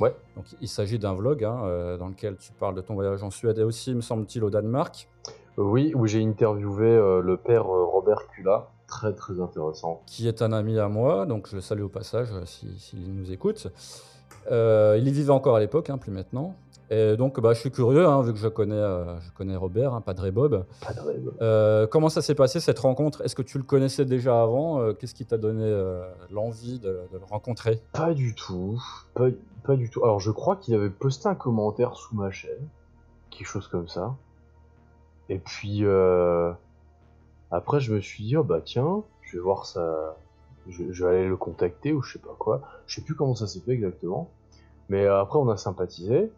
[0.00, 0.14] Ouais.
[0.36, 3.30] Donc il s'agit d'un vlog hein, euh, dans lequel tu parles de ton voyage en
[3.30, 5.08] Suède et aussi, me semble-t-il, au Danemark.
[5.56, 10.02] Oui, où j'ai interviewé euh, le père euh, Robert Kula, très très intéressant.
[10.06, 13.32] Qui est un ami à moi, donc je le salue au passage s'il si, nous
[13.32, 13.68] écoute.
[14.50, 16.54] il y vivait encore à l'époque, hein, plus maintenant.
[16.90, 20.00] Et donc, bah, je suis curieux, hein, vu que je connais, je connais Robert, hein,
[20.00, 20.64] Padre Bob.
[20.80, 21.34] Padre Bob.
[21.40, 23.22] Euh, comment ça s'est passé cette rencontre?
[23.22, 24.94] Est-ce que tu le connaissais déjà avant?
[24.94, 25.68] Qu'est-ce qui t'a donné
[26.30, 27.82] l'envie de, de, le rencontrer?
[27.92, 28.80] Pas du tout,
[29.14, 29.28] pas,
[29.64, 30.04] pas, du tout.
[30.04, 32.68] Alors, je crois qu'il avait posté un commentaire sous ma chaîne,
[33.30, 34.14] quelque chose comme ça.
[35.28, 36.52] Et puis euh,
[37.50, 40.16] après, je me suis dit, oh bah tiens, je vais voir ça.
[40.68, 42.60] Je, vais aller le contacter ou je sais pas quoi.
[42.86, 44.30] Je sais plus comment ça s'est fait exactement.
[44.88, 46.32] Mais euh, après, on a sympathisé.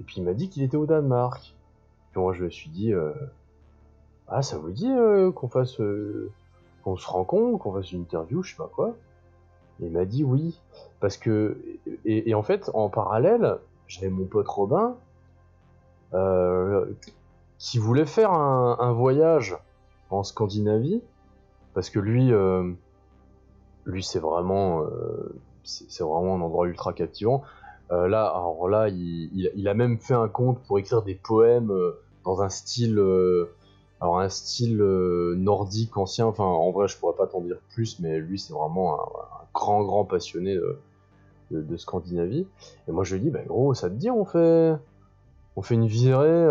[0.00, 1.54] Et puis il m'a dit qu'il était au Danemark.
[2.12, 3.12] Puis moi, je me suis dit, euh,
[4.28, 4.90] ah, ça vous dit
[5.34, 5.80] qu'on fasse,
[6.82, 8.94] qu'on se rencontre, qu'on fasse une interview, je sais pas quoi?
[9.80, 10.60] Et il m'a dit oui,
[11.00, 11.58] parce que
[12.04, 14.96] et, en fait, en parallèle, j'avais mon pote Robin.
[16.14, 16.86] Euh,
[17.58, 19.56] qui voulait faire un, voyage
[20.10, 21.02] en Scandinavie,
[21.74, 22.70] parce que lui, euh,
[23.86, 27.42] lui c'est vraiment, euh, c'est vraiment un endroit ultra captivant.
[27.92, 31.92] Euh, là, alors là, il, a même fait un compte pour écrire des poèmes euh,
[32.24, 33.54] dans un style, euh,
[34.00, 36.26] alors un style nordique ancien.
[36.26, 39.06] Enfin, en vrai, je pourrais pas t'en dire plus, mais lui, c'est vraiment un,
[39.54, 40.56] grand, grand passionné
[41.50, 42.46] de, Scandinavie.
[42.88, 44.74] Et moi, je lui dis, bah gros, ça te dit, on fait,
[45.54, 46.48] on fait une virée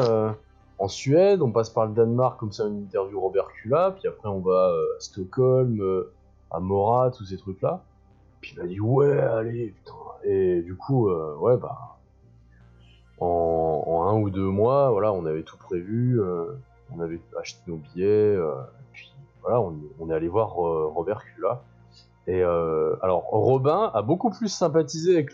[0.78, 4.28] en Suède, on passe par le Danemark comme ça, une interview Robert Kula, puis après
[4.28, 5.82] on va à Stockholm,
[6.52, 7.82] à Morat, tous ces trucs-là.
[8.42, 10.05] Puis il m'a dit ouais, allez, putain.
[10.24, 11.98] Et du coup, euh, ouais, bah,
[13.20, 16.54] en, en un ou deux mois, voilà, on avait tout prévu, euh,
[16.96, 21.24] on avait acheté nos billets, euh, et puis voilà, on, on est allé voir Robert
[21.24, 21.62] Kula.
[22.28, 25.32] Et alors, Robin a beaucoup plus sympathisé avec,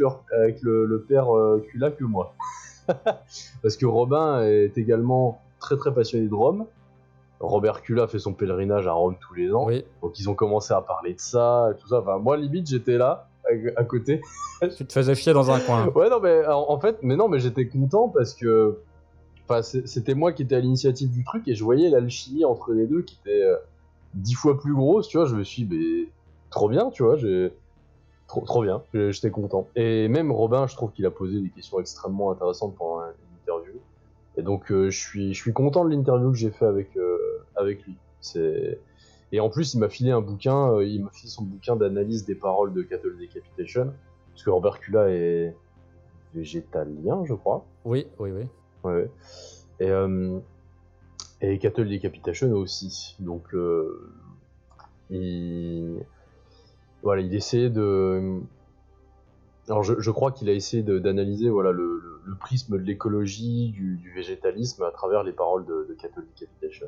[0.61, 1.27] le, le père
[1.69, 2.33] Kula que moi.
[3.61, 6.65] Parce que Robin est également très très passionné de Rome.
[7.39, 9.65] Robert Kula fait son pèlerinage à Rome tous les ans.
[9.65, 12.01] Oui, Donc ils ont commencé à parler de ça et tout ça.
[12.01, 14.21] Enfin, moi, limite, j'étais là, à, à côté.
[14.77, 15.87] tu te faisais chier dans un coin.
[15.87, 18.79] Ouais, non, mais en, en fait, mais non, mais j'étais content parce que.
[19.47, 22.87] Enfin, c'était moi qui étais à l'initiative du truc et je voyais l'alchimie entre les
[22.87, 23.57] deux qui était euh,
[24.13, 25.25] dix fois plus grosse, tu vois.
[25.25, 26.09] Je me suis dit, mais
[26.49, 27.17] trop bien, tu vois.
[27.17, 27.51] J'ai.
[28.27, 29.67] Trop, trop bien, j'étais content.
[29.75, 33.73] Et même Robin, je trouve qu'il a posé des questions extrêmement intéressantes pendant l'interview.
[34.37, 37.17] Et donc, euh, je suis, je suis content de l'interview que j'ai fait avec, euh,
[37.57, 37.97] avec lui.
[38.21, 38.79] C'est.
[39.31, 42.25] Et en plus, il m'a filé un bouquin, euh, il m'a filé son bouquin d'analyse
[42.25, 43.93] des paroles de Cattle Decapitation.
[44.31, 45.55] Parce que Robert Kula est
[46.33, 47.65] végétalien, je crois.
[47.85, 48.43] Oui, oui, oui.
[48.83, 49.09] Ouais.
[49.79, 50.39] Et, euh,
[51.41, 53.15] et Cattle Decapitation aussi.
[53.19, 54.11] Donc, euh,
[55.09, 55.97] il,
[57.03, 58.39] voilà, il essayait de.
[59.69, 63.69] Alors, je, je crois qu'il a essayé d'analyser voilà, le, le- le prisme de l'écologie,
[63.71, 66.87] du, du végétalisme à travers les paroles de, de Cattle Decapitation.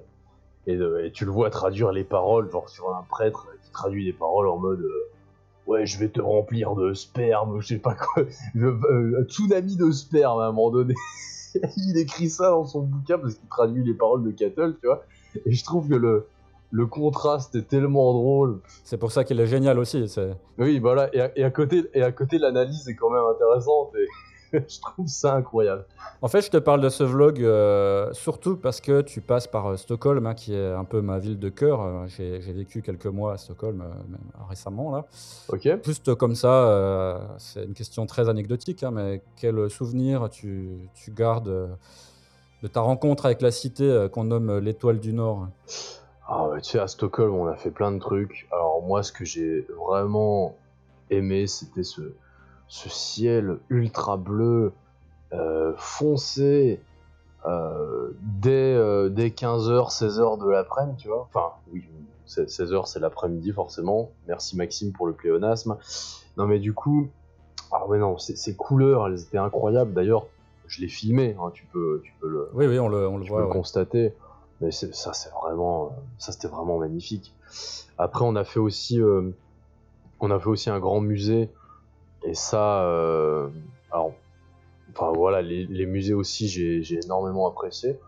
[0.67, 4.05] Et, de- et tu le vois traduire les paroles, genre sur un prêtre qui traduit
[4.05, 4.79] les paroles en mode.
[4.81, 5.09] euh,
[5.65, 8.23] Ouais, je vais te remplir de sperme, je sais pas quoi.
[8.55, 10.93] Je- euh, tsunami de sperme à un moment donné.
[11.77, 15.03] il écrit ça dans son bouquin parce qu'il traduit les paroles de Cattle, tu vois.
[15.45, 16.27] Et je trouve que le,
[16.71, 18.59] le contraste est tellement drôle.
[18.83, 20.05] C'est pour ça qu'il est génial aussi.
[20.57, 21.09] Oui, voilà.
[21.15, 23.91] Et à, et à côté, et à côté, l'analyse est quand même intéressante.
[23.95, 24.07] Et
[24.67, 25.85] je trouve ça incroyable.
[26.21, 29.67] En fait, je te parle de ce vlog euh, surtout parce que tu passes par
[29.67, 31.81] euh, Stockholm, hein, qui est un peu ma ville de cœur.
[31.81, 35.05] Euh, J'ai vécu quelques mois à Stockholm euh, même récemment là.
[35.49, 35.67] Ok.
[35.83, 41.69] Juste comme ça, c'est une question très anecdotique, hein, mais quel souvenir tu, tu gardes
[42.61, 45.47] de ta rencontre avec la cité qu'on nomme l'étoile du Nord?
[46.27, 48.47] Ah ouais, tu sais, à Stockholm, on a fait plein de trucs.
[48.51, 50.55] Alors moi, ce que j'ai vraiment
[51.09, 52.01] aimé, c'était ce,
[52.73, 54.73] ce ciel ultra bleu,
[55.31, 56.81] euh, foncé,
[57.45, 58.09] euh,
[58.41, 61.21] dès, euh, dès 15h, 16h de l'après-midi, tu vois.
[61.31, 61.87] Enfin, oui,
[62.25, 64.09] 16h, c'est l'après-midi, forcément.
[64.27, 65.77] Merci Maxime pour le pléonasme.
[66.37, 67.09] Non, mais du coup,
[67.71, 69.93] ah ouais, non, ces ces couleurs, elles étaient incroyables.
[69.93, 70.25] D'ailleurs,
[70.65, 73.23] je l'ai filmé, hein, tu, peux, tu peux le, Oui, oui, on le, on le
[73.23, 73.41] tu voit.
[73.41, 74.15] peux le constater.
[74.61, 77.35] Mais ça, c'est vraiment, ça, c'était vraiment magnifique.
[77.99, 79.29] Après, on a fait aussi, euh,
[80.19, 81.51] on a fait aussi un grand musée.
[82.23, 83.49] Et ça, euh,
[83.91, 84.13] alors,
[84.91, 87.99] enfin voilà, les, musées aussi, j'ai énormément apprécié.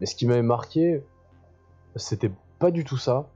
[0.00, 1.02] Mais ce qui m'avait marqué,
[1.96, 3.28] c'était pas du tout ça.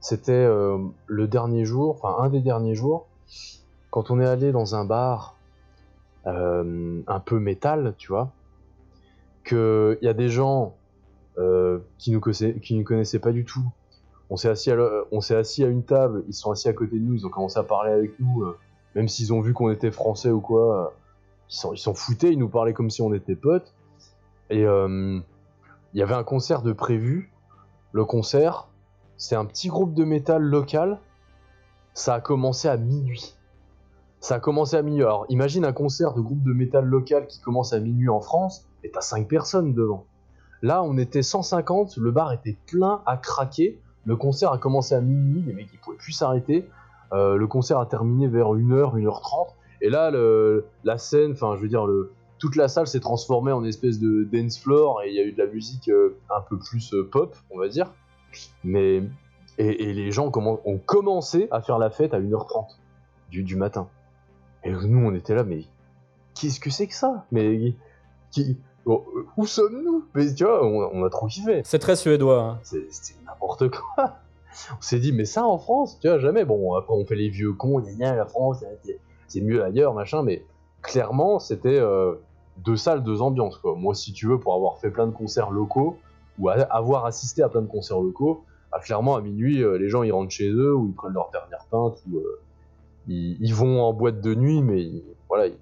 [0.00, 3.06] C'était euh, le dernier jour, enfin un des derniers jours,
[3.90, 5.36] quand on est allé dans un bar
[6.26, 8.30] euh, un peu métal, tu vois,
[9.44, 10.74] qu'il y a des gens
[11.98, 13.64] qui nous qui nous connaissaient pas du tout.
[14.28, 14.72] On s'est assis,
[15.32, 17.62] assis à une table, ils sont assis à côté de nous, ils ont commencé à
[17.62, 18.44] parler avec nous,
[18.98, 20.92] même s'ils ont vu qu'on était français ou quoi,
[21.72, 23.72] ils s'en foutaient, ils nous parlaient comme si on était potes.
[24.50, 25.20] Et euh,
[25.94, 27.30] il y avait un concert de prévu.
[27.92, 28.66] Le concert,
[29.16, 30.98] c'est un petit groupe de métal local.
[31.94, 33.36] Ça a commencé à minuit.
[34.18, 35.02] Ça a commencé à minuit.
[35.02, 38.66] Alors imagine un concert de groupe de métal local qui commence à minuit en France,
[38.82, 40.06] et t'as 5 personnes devant.
[40.60, 43.80] Là, on était 150, le bar était plein à craquer.
[44.06, 46.68] Le concert a commencé à minuit, les mecs ils pouvaient plus s'arrêter.
[47.12, 49.48] Euh, le concert a terminé vers 1h, 1h30.
[49.80, 53.52] Et là, le- la scène, enfin, je veux dire, le, toute la salle s'est transformée
[53.52, 56.40] en espèce de dance floor et il y a eu de la musique euh, un
[56.40, 57.92] peu plus euh, pop, on va dire.
[58.64, 59.02] Mais.
[59.60, 62.66] Et, et les gens commen- ont commencé à faire la fête à 1h30
[63.30, 63.88] du, du matin.
[64.62, 65.64] Et nous, on était là, mais
[66.34, 67.24] qu'est-ce que c'est que ça?
[67.32, 67.74] Mais
[68.30, 69.04] qui, oh,
[69.36, 70.04] où sommes-nous?
[70.14, 71.62] Mais tu vois, on, on a trop kiffé.
[71.64, 72.40] C'est très suédois.
[72.40, 72.58] hein.
[72.62, 74.18] C'est- C'était n'importe quoi.
[74.72, 76.44] On s'est dit, mais ça en France, tu vois, jamais.
[76.44, 78.64] Bon, après, on fait les vieux cons, gna gna, la France,
[79.28, 80.44] c'est- mieux ailleurs, machin, mais
[80.82, 82.14] clairement, c'était euh,
[82.64, 83.74] deux salles, deux ambiances, quoi.
[83.76, 85.98] Moi, si tu veux, pour avoir fait plein de concerts locaux,
[86.38, 90.02] ou avoir assisté à plein de concerts locaux, ah, clairement, à minuit, euh, les gens
[90.02, 92.40] ils rentrent chez eux ou ils prennent leur dernière pinte ou euh,
[93.06, 94.90] ils, vont en boîte de nuit, mais
[95.28, 95.52] voilà,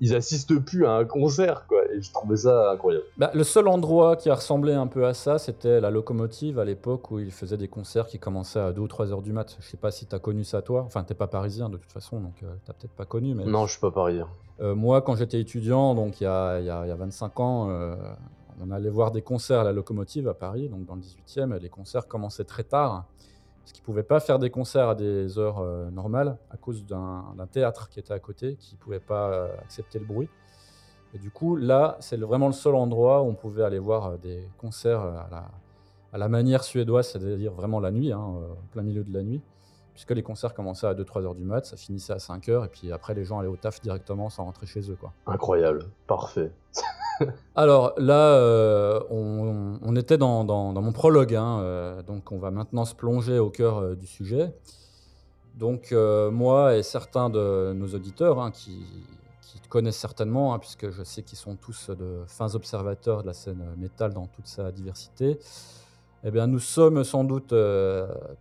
[0.00, 1.80] ils assistent plus à un concert, quoi.
[1.92, 3.04] Et je trouvais ça incroyable.
[3.16, 6.64] Bah, le seul endroit qui a ressemblé un peu à ça, c'était la locomotive à
[6.64, 9.56] l'époque où ils faisaient des concerts qui commençaient à 2 ou 3 heures du mat.
[9.60, 10.82] Je sais pas si tu as connu ça toi.
[10.86, 13.34] Enfin, t'es pas parisien de toute façon, donc euh, t'as peut-être pas connu.
[13.34, 14.28] Mais Non, je suis pas parisien.
[14.60, 17.68] Euh, moi, quand j'étais étudiant, donc il y a, y a- y a 25 ans,
[17.70, 17.94] euh,
[18.60, 21.58] on allait voir des concerts à la locomotive à Paris, donc dans le 18e, et
[21.58, 23.04] les concerts commençaient très tard,
[23.66, 26.86] parce qu'ils ne pouvaient pas faire des concerts à des heures euh, normales à cause
[26.86, 30.28] d'un théâtre qui était à côté, qui ne pouvait pas euh, accepter le bruit.
[31.14, 34.16] Et du coup, là, c'est vraiment le seul endroit où on pouvait aller voir euh,
[34.18, 35.50] des concerts à
[36.16, 39.42] la, manière suédoise, c'est-à-dire vraiment la nuit, hein, en plein milieu de la nuit,
[39.94, 42.68] puisque les concerts commençaient à 2-3 heures du mat, ça finissait à 5 heures, et
[42.68, 44.96] puis après, les gens allaient au taf directement sans rentrer chez eux.
[45.00, 45.12] Quoi.
[45.26, 46.52] Incroyable, parfait.
[47.54, 52.94] Alors là, euh, on, était dans, mon prologue, hein, euh, donc on va maintenant se
[52.94, 54.52] plonger au cœur euh, du sujet.
[55.54, 58.84] Donc moi et certains de nos auditeurs hein, qui,
[59.70, 63.64] connaissent certainement, hein, puisque je sais qu'ils sont tous de fins observateurs de la scène
[63.76, 65.40] métal dans toute sa diversité,
[66.22, 67.52] eh bien nous sommes sans doute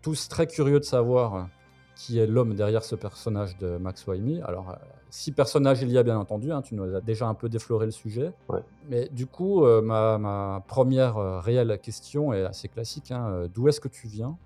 [0.03, 1.47] tous très curieux de savoir
[1.95, 4.41] qui est l'homme derrière ce personnage de Max Waimi.
[4.41, 4.75] Alors,
[5.09, 7.85] six personnages il y a bien entendu, hein, tu nous as déjà un peu défloré
[7.85, 8.31] le sujet.
[8.49, 8.61] Ouais.
[8.89, 13.11] Mais du coup, euh, ma, ma première euh, réelle question est assez classique.
[13.11, 14.37] hein, euh, D'où est-ce que tu viens?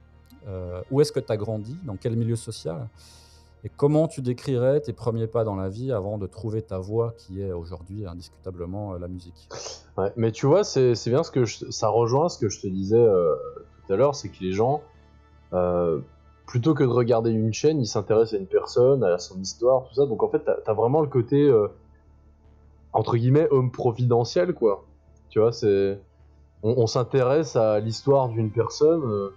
[0.90, 1.78] Où est-ce que tu as grandi?
[1.84, 2.88] Dans quel milieu social?
[3.64, 7.14] Et comment tu décrirais tes premiers pas dans la vie avant de trouver ta voie
[7.18, 9.50] qui est aujourd'hui indiscutablement la musique?
[9.98, 12.68] Ouais, mais tu vois, c'est bien ce que je- ça rejoint ce que je te
[12.68, 13.06] disais
[13.86, 14.82] tout à l'heure, c'est que les gens,
[16.50, 19.94] plutôt que de regarder une chaîne, ils s'intéressent à une personne, à son histoire, tout
[19.94, 20.08] ça.
[20.08, 21.68] Donc en fait, t'as as vraiment le côté euh,
[22.92, 24.84] entre guillemets homme providentiel, quoi.
[25.30, 26.00] Tu vois, c'est
[26.64, 29.30] on, s'intéresse à l'histoire d'une personne euh,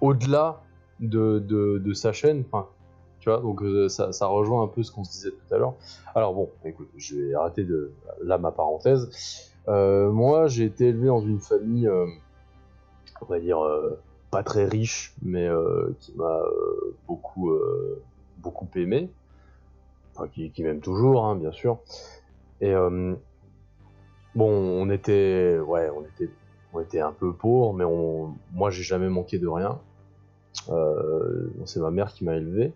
[0.00, 0.60] au-delà
[0.98, 2.42] de, de, sa chaîne.
[2.50, 2.66] Enfin,
[3.20, 5.74] tu vois, donc euh, ça, rejoint un peu ce qu'on se disait tout à l'heure.
[6.16, 9.08] Alors bon, écoute, je vais arrêter de là ma parenthèse.
[9.68, 11.88] Moi, j'ai été élevé dans une famille,
[13.20, 13.58] on va dire,
[14.34, 18.02] pas très riche, mais euh, qui m'a euh, beaucoup, euh,
[18.38, 19.08] beaucoup aimé.
[20.12, 21.78] Enfin, qui, m'aime toujours, hein, bien sûr.
[22.60, 22.72] Et
[24.34, 26.30] bon, on était, ouais, on était,
[26.72, 29.78] on était un peu pauvres, mais on, moi, j'ai jamais manqué de rien.
[31.64, 32.72] C'est ma mère qui m'a élevé.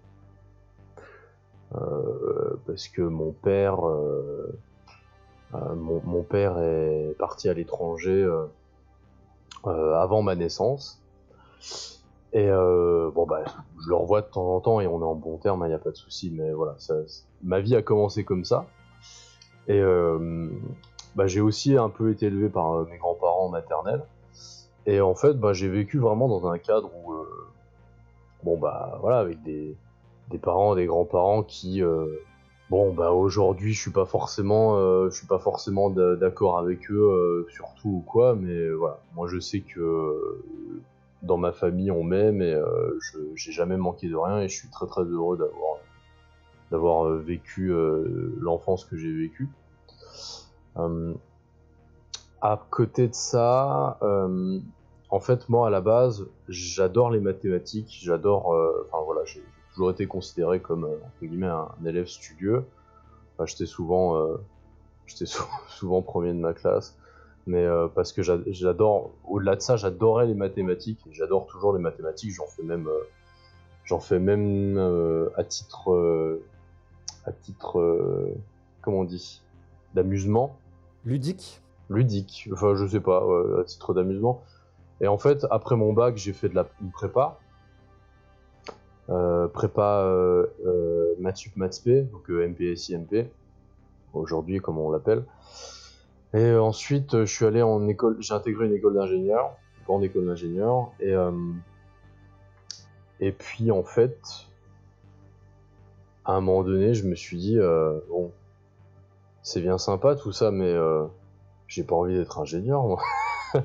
[2.66, 3.80] Parce que mon père,
[5.52, 8.28] mon, mon père est parti à l'étranger
[9.64, 11.00] avant ma naissance.
[12.34, 13.42] Et euh, bon bah
[13.82, 15.74] je le revois de temps en temps et on est en bon terme, il n'y
[15.74, 16.30] a pas de souci.
[16.30, 16.76] Mais voilà,
[17.42, 18.66] ma vie a commencé comme ça.
[19.66, 20.48] Et euh,
[21.14, 24.02] bah, j'ai aussi un peu été élevé par euh, mes grands-parents maternels.
[24.86, 27.26] Et en fait, bah, j'ai vécu vraiment dans un cadre où, euh,
[28.42, 29.76] bon bah voilà, avec des,
[30.30, 31.82] des parents, des grands-parents qui,
[32.70, 34.76] bon bah aujourd'hui, je suis pas forcément,
[35.08, 39.00] je suis pas forcément d'a- d'accord avec eux euh, sur tout ou quoi, mais voilà,
[39.14, 40.42] moi je sais que
[41.22, 44.56] dans ma famille on m'aime et euh, je j'ai jamais manqué de rien et je
[44.56, 45.36] suis très très heureux
[46.70, 49.48] d'avoir euh, vécu euh, l'enfance que j'ai vécue.
[50.76, 51.14] Euh,
[52.40, 53.98] à côté de ça,
[55.10, 58.54] en fait, moi, à la base, j'adore les mathématiques, j'adore,
[58.86, 62.64] enfin voilà, j'ai toujours été considéré comme, entre guillemets, un, élève studieux.
[63.44, 64.24] J'étais souvent,
[65.06, 66.96] j'étais sou- souvent premier de ma classe,
[67.48, 71.72] mais euh, parce que j'a- j'adore, au-delà de ça, j'adorais les mathématiques, et j'adore toujours
[71.72, 73.00] les mathématiques, j'en fais même, euh,
[73.84, 76.38] j'en fais même euh, à titre,
[77.24, 78.30] à titre,
[78.82, 79.42] comment on dit,
[79.94, 80.56] d'amusement.
[81.04, 81.62] Ludique?
[81.90, 83.26] Ludique, enfin je sais pas,
[83.58, 84.44] à titre d'amusement.
[85.00, 87.38] Et en fait, après mon bac, j'ai fait de la une prépa,
[89.54, 90.04] prépa
[91.18, 93.30] maths sup maths donc MPSI MP,
[94.12, 95.24] aujourd'hui comme on l'appelle.
[96.34, 99.56] Et euh, ensuite, euh, je suis allé en école, j'ai intégré une école d'ingénieur,
[99.86, 101.32] grande école d'ingénieur, et euh,
[103.20, 104.18] et puis en fait,
[106.26, 108.30] à un moment donné, je me suis dit euh, bon,
[109.42, 110.76] c'est bien sympa tout ça, mais
[111.66, 113.00] j'ai pas envie d'être ingénieur, moi.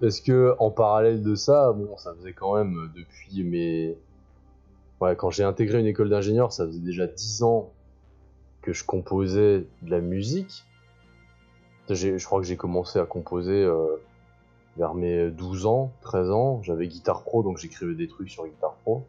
[0.00, 3.96] Parce que en parallèle de ça, bon, ça faisait quand même depuis mes.
[5.00, 7.70] Ouais, quand j'ai intégré une école d'ingénieur, ça faisait déjà 10 ans
[8.68, 10.66] que je composais de la musique.
[11.88, 13.96] Je crois que j'ai commencé à composer euh,
[14.76, 16.62] vers mes 12 ans, 13 ans.
[16.62, 19.06] J'avais Guitare Pro, donc j'écrivais des trucs sur Guitare Pro.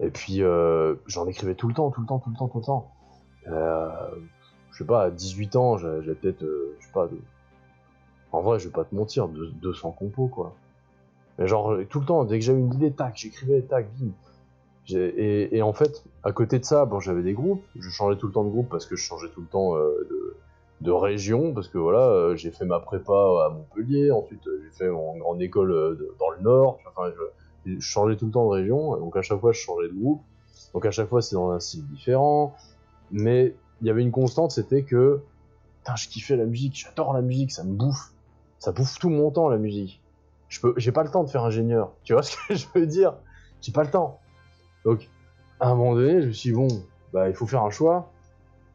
[0.00, 2.58] Et puis euh, j'en écrivais tout le temps, tout le temps, tout le temps, tout
[2.58, 2.90] le temps.
[3.46, 3.88] Euh,
[4.72, 7.20] je sais pas, à 18 ans, j'a- j'avais peut-être, je sais pas, de-
[8.32, 10.54] En vrai, je vais pas te mentir, deux- 200 compos, quoi.
[11.38, 14.10] Mais genre, tout le temps, dès que j'avais une idée, tac, j'écrivais, tac, bim.
[14.88, 17.64] Et, en fait, à côté de ça, bon, j'avais des groupes.
[17.78, 20.08] Je changeais tout le temps de groupe parce que je changeais tout le temps euh,
[20.80, 21.52] de, région.
[21.52, 24.10] Parce que voilà, euh, j'ai fait ma prépa à Montpellier.
[24.12, 26.78] Ensuite, euh, j'ai fait mon grande école dans le Nord.
[26.88, 27.10] Enfin,
[27.66, 28.96] je, je changeais tout le temps de région.
[28.98, 30.22] Donc à chaque fois, je changeais de groupe.
[30.72, 32.54] Donc à chaque fois, c'est dans un style différent.
[33.10, 35.20] Mais il y avait une constante, c'était que
[35.78, 36.76] putain, je kiffais la musique.
[36.76, 38.12] J'adore la musique, ça me bouffe.
[38.58, 40.00] Ça bouffe tout mon temps, la musique.
[40.48, 41.92] Je peux, j'ai pas le temps de faire ingénieur.
[42.04, 43.14] Tu vois ce que je veux dire?
[43.60, 44.20] J'ai pas le temps.
[44.86, 45.10] Donc,
[45.58, 46.68] à un moment donné, je me suis dit, bon,
[47.12, 48.12] bah, il faut faire un choix.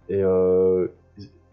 [0.09, 0.89] Et euh,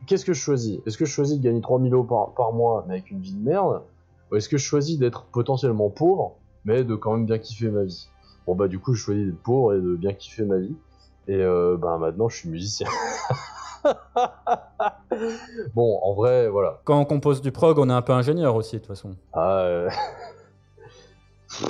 [0.07, 0.81] qu'est-ce que je choisis?
[0.85, 3.35] Est-ce que je choisis de gagner 3000 euros par, par mois, mais avec une vie
[3.35, 3.83] de merde?
[4.31, 6.35] Ou est-ce que je choisis d'être potentiellement pauvre,
[6.65, 8.09] mais de quand même bien kiffer ma vie?
[8.47, 10.75] Bon, bah, du coup, je choisis d'être pauvre et de bien kiffer ma vie.
[11.29, 12.89] Et euh, bah, maintenant, je suis musicien.
[15.75, 16.81] bon, en vrai, voilà.
[16.85, 19.15] Quand on compose du prog, on est un peu ingénieur aussi, de toute façon.
[19.33, 19.89] Ah, euh,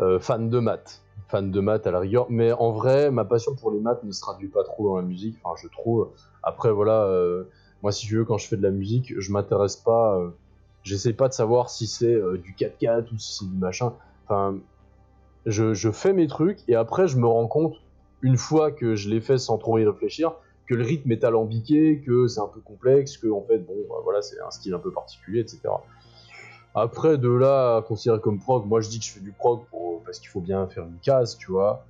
[0.00, 1.03] euh, fan de maths.
[1.34, 2.26] Fan de maths à la rigueur.
[2.30, 5.02] Mais en vrai, ma passion pour les maths ne se traduit pas trop dans la
[5.02, 5.36] musique.
[5.42, 6.10] Enfin, je trouve.
[6.44, 7.06] Après, voilà.
[7.06, 7.42] euh,
[7.82, 10.16] moi, si tu veux, quand je fais de la musique, je m'intéresse pas.
[10.16, 10.30] euh,
[10.84, 13.94] J'essaie pas de savoir si c'est euh, du 4-4 ou si c'est du machin.
[14.24, 14.58] Enfin,
[15.44, 17.74] je, fais mes trucs et après, je me rends compte,
[18.22, 20.34] une fois que je l'ai fait sans trop y réfléchir,
[20.66, 23.96] que le rythme est alambiqué, que c'est un peu complexe, que en fait, bon, bah,
[24.04, 25.60] voilà, c'est un style un peu particulier, etc.
[26.74, 29.60] Après, de là à considérer comme prog, moi je dis que je fais du prog
[30.04, 31.84] parce qu'il faut bien faire une case, tu vois.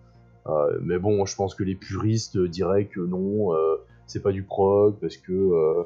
[0.46, 3.76] Euh, mais bon, je pense que les puristes diraient que non, euh,
[4.06, 5.84] c'est pas du prog parce que,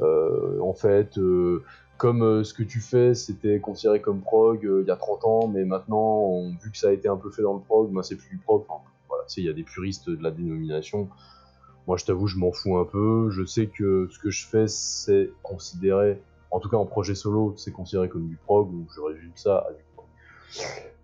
[0.00, 1.18] euh, en fait,
[1.96, 5.64] comme ce que tu fais, c'était considéré comme prog il y a 30 ans, mais
[5.64, 8.30] maintenant, vu que ça a été un peu fait dans le prog, ben, c'est plus
[8.30, 8.62] du prog.
[9.08, 11.08] Voilà, tu il y a des puristes de la dénomination.
[11.88, 13.30] Moi, je t'avoue, je m'en fous un peu.
[13.30, 16.20] Je sais que ce que je fais, c'est considéré,
[16.50, 19.58] en tout cas en projet solo, c'est considéré comme du prog, donc je résume ça
[19.68, 20.06] à du prog.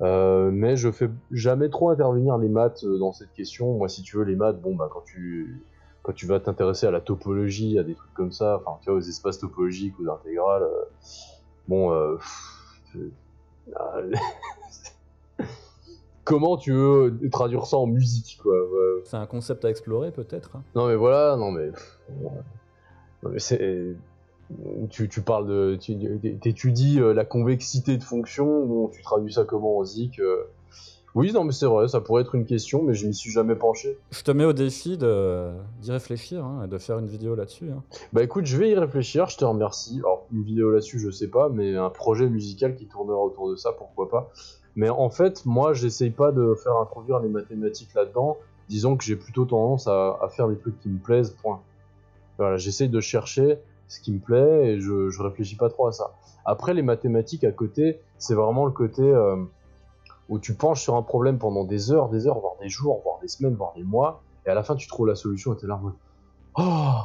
[0.01, 3.75] Euh, mais je fais jamais trop intervenir les maths euh, dans cette question.
[3.75, 5.63] Moi, si tu veux, les maths, bon, bah, quand tu,
[6.03, 8.99] quand tu vas t'intéresser à la topologie, à des trucs comme ça, enfin, tu vois,
[8.99, 10.85] aux espaces topologiques ou d'intégrales, euh,
[11.69, 12.19] bon, euh,
[16.25, 18.57] comment tu veux traduire ça en musique, quoi.
[19.05, 20.57] C'est un concept à explorer, peut-être.
[20.57, 20.63] hein.
[20.75, 21.71] Non mais voilà, non mais,
[23.23, 23.95] non, mais c'est,
[24.91, 25.93] tu, tu parles de, tu
[26.45, 30.45] étudies la convexité de fonction, bon, tu traduis ça comment en zik euh?
[31.15, 33.55] Oui, non mais c'est vrai, ça pourrait être une question, mais je m'y suis jamais
[33.55, 33.97] penché.
[34.11, 37.71] Je te mets au défi d'y réfléchir hein, et de faire une vidéo là-dessus.
[37.71, 37.85] hein.
[38.13, 39.99] Bah écoute, je vais y réfléchir, je te remercie.
[40.01, 43.55] Alors une vidéo là-dessus, je sais pas, mais un projet musical qui tournera autour de
[43.55, 44.33] ça, pourquoi pas.
[44.75, 48.37] Mais en fait, moi, j'essaye pas de faire introduire les mathématiques là-dedans.
[48.69, 51.61] Disons que j'ai plutôt tendance à, à faire des trucs qui me plaisent, point.
[52.39, 53.59] Voilà, j'essaye de chercher
[53.95, 56.13] ce qui me plaît et je, je réfléchis pas trop à ça.
[56.45, 59.37] Après, les mathématiques à côté, c'est vraiment le côté euh,
[60.29, 63.19] où tu penches sur un problème pendant des heures, des heures, voire des jours, voire
[63.21, 65.67] des semaines, voire des mois, et à la fin, tu trouves la solution et t'es
[65.67, 65.95] là en mode
[66.57, 67.01] Oh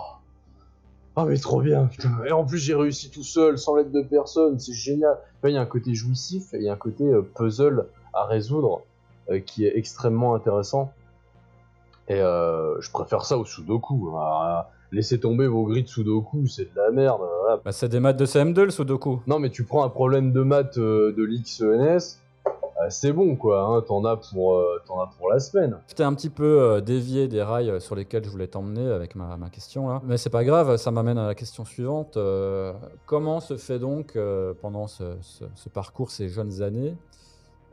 [1.16, 1.90] ah mais trop bien.
[2.26, 5.18] Et en plus j'ai réussi tout seul, sans l'aide de personne, c'est génial.
[5.44, 8.24] Il y a un côté jouissif et il y a un côté euh, puzzle à
[8.26, 8.84] résoudre
[9.30, 10.94] euh, qui est extrêmement intéressant.
[12.08, 14.12] Et je préfère ça au Sudoku.
[14.18, 14.64] hein.
[14.92, 17.22] Laissez tomber vos grilles de Sudoku, c'est de la merde.
[17.42, 17.62] voilà.
[17.64, 19.20] Bah, c'est des maths de CM2 le Sudoku.
[19.28, 22.18] Non mais tu prends un problème de maths euh, de l'XENS,
[22.48, 25.78] euh, c'est bon quoi, hein, t'en as, pour, euh, as pour la semaine.
[25.88, 29.38] Je t'ai un petit peu dévié des rails sur lesquels je voulais t'emmener avec ma,
[29.38, 30.02] ma question là.
[30.06, 32.18] Mais c'est pas grave, ça m'amène à la question suivante.
[33.06, 34.18] Comment se fait donc,
[34.62, 36.96] pendant ce, ce- ce parcours, ces jeunes années,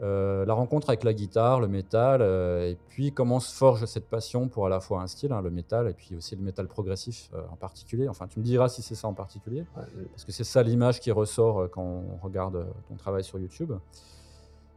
[0.02, 4.08] euh, la rencontre avec la guitare, le métal, euh, et puis comment se forge cette
[4.08, 6.68] passion pour à la fois un style, hein, le métal, et puis aussi le métal
[6.68, 8.06] progressif euh, en particulier.
[8.06, 9.64] Enfin, tu me diras si c'est ça en particulier,
[10.10, 13.72] parce que c'est ça l'image qui ressort quand on regarde ton travail sur YouTube.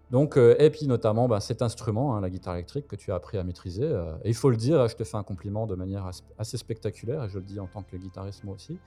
[0.10, 3.38] Donc, et puis notamment bah, cet instrument, hein, la guitare électrique, que tu as appris
[3.38, 3.86] à maîtriser.
[4.24, 7.26] et il faut le dire, je te fais un compliment de manière as- assez spectaculaire,
[7.26, 8.80] et je le dis en tant que guitariste moi aussi.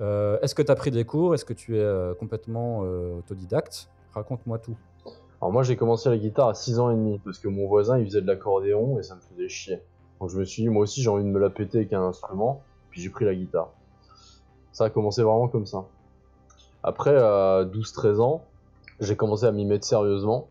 [0.00, 1.34] Est-ce que tu as pris des cours?
[1.34, 2.78] Est-ce que tu es complètement
[3.18, 3.90] autodidacte?
[4.14, 4.76] Raconte-moi tout.
[5.40, 7.98] Alors moi j'ai commencé la guitare à 6 ans et demi parce que mon voisin
[7.98, 9.80] il faisait de l'accordéon et ça me faisait chier.
[10.20, 12.02] Donc je me suis dit moi aussi j'ai envie de me la péter avec un
[12.02, 13.70] instrument, puis j'ai pris la guitare.
[14.72, 15.84] Ça a commencé vraiment comme ça.
[16.82, 18.42] Après à 12-13 ans,
[19.00, 20.48] j'ai commencé à m'y mettre sérieusement.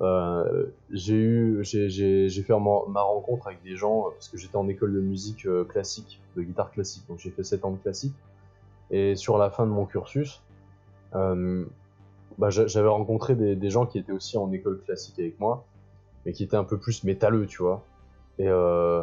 [0.00, 4.68] Euh, j'ai eu j'ai- fait ma, ma rencontre avec des gens parce que j'étais en
[4.68, 7.04] école de musique euh, classique, de guitare classique.
[7.08, 8.14] Donc j'ai fait 7 ans de classique.
[8.90, 10.42] Et sur la fin de mon cursus,
[11.14, 11.64] euh,
[12.38, 15.64] bah, j'a- j'avais rencontré des, des gens qui étaient aussi en école classique avec moi,
[16.24, 17.82] mais qui étaient un peu plus métalleux, tu vois.
[18.38, 19.02] Et, euh,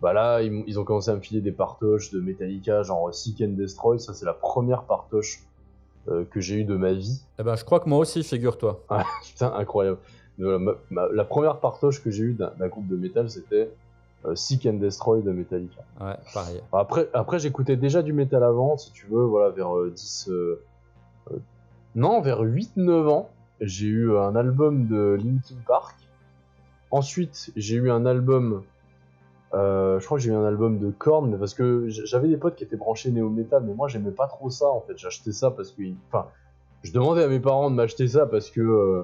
[0.00, 3.42] bah là, ils, ils ont commencé à me filer des partoches de Metallica, genre Seek
[3.42, 3.98] and Destroy.
[4.00, 5.42] Ça, c'est la première partoche
[6.08, 7.20] euh, que j'ai eue de ma vie.
[7.38, 8.82] Eh ben, je crois que moi aussi, figure-toi.
[9.26, 9.98] Putain, incroyable.
[10.38, 13.70] Mais voilà, ma- ma- la première partoche que j'ai eue d'un groupe de métal, c'était
[14.24, 15.82] euh, Seek and Destroy de Metallica.
[16.00, 16.62] Ouais, pareil.
[16.72, 20.30] Après, après j'écoutais déjà du métal avant, si tu veux, voilà, vers euh, 10.
[21.94, 23.30] Non, vers 8-9 ans,
[23.60, 25.96] j'ai eu un album de Linkin Park.
[26.90, 28.62] Ensuite, j'ai eu un album.
[29.54, 32.56] euh, je crois que j'ai eu un album de Korn, parce que j'avais des potes
[32.56, 34.96] qui étaient branchés néo-metal, mais moi j'aimais pas trop ça en fait.
[34.96, 35.82] J'achetais ça parce que.
[36.08, 36.28] Enfin,
[36.82, 38.60] je demandais à mes parents de m'acheter ça parce que.
[38.60, 39.02] euh,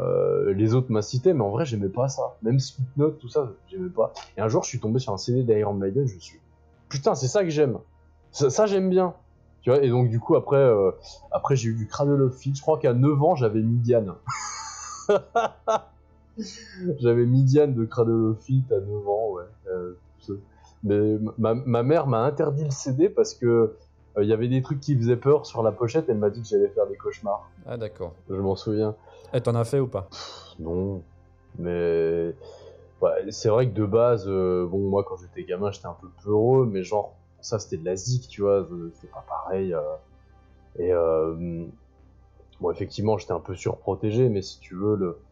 [0.00, 2.36] euh, les autres m'incitaient, mais en vrai j'aimais pas ça.
[2.42, 4.12] Même Slipknot, tout ça, j'aimais pas.
[4.36, 6.38] Et un jour je suis tombé sur un CD d'Iron Maiden, je me suis
[6.88, 7.78] putain, c'est ça que j'aime.
[8.30, 9.14] Ça, j'aime bien.
[9.68, 10.92] Tu vois, et donc du coup, après, euh,
[11.30, 12.56] après j'ai eu du Cradle of Filth.
[12.56, 14.16] Je crois qu'à 9 ans, j'avais Midian.
[16.98, 19.44] j'avais Midian de Cradle of Filth à 9 ans, ouais.
[19.70, 19.92] Euh,
[20.84, 23.46] mais ma, ma mère m'a interdit le CD parce que
[24.16, 26.06] euh, il y avait des trucs qui faisaient peur sur la pochette.
[26.08, 27.50] Elle m'a dit que j'allais faire des cauchemars.
[27.66, 28.14] Ah, d'accord.
[28.30, 28.94] Je m'en souviens.
[29.34, 30.08] Et t'en as fait ou pas?
[30.58, 31.02] Non,
[31.58, 32.34] mais
[33.02, 36.08] ouais, c'est vrai que de base, euh, bon, moi quand j'étais gamin, j'étais un peu
[36.24, 39.74] peureux, mais genre, ça c'était de la zik, tu vois, c'était pas pareil.
[39.74, 39.80] euh.
[40.78, 41.66] et euh,
[42.60, 45.24] bon, effectivement, j'étais un peu surprotégé, mais si tu veux, le,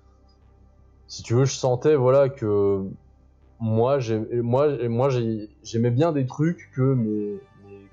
[1.06, 2.80] si tu veux, je sentais, voilà, que
[3.60, 3.98] moi,
[4.42, 7.40] moi, moi, j'ai- j'aimais bien des trucs que mes,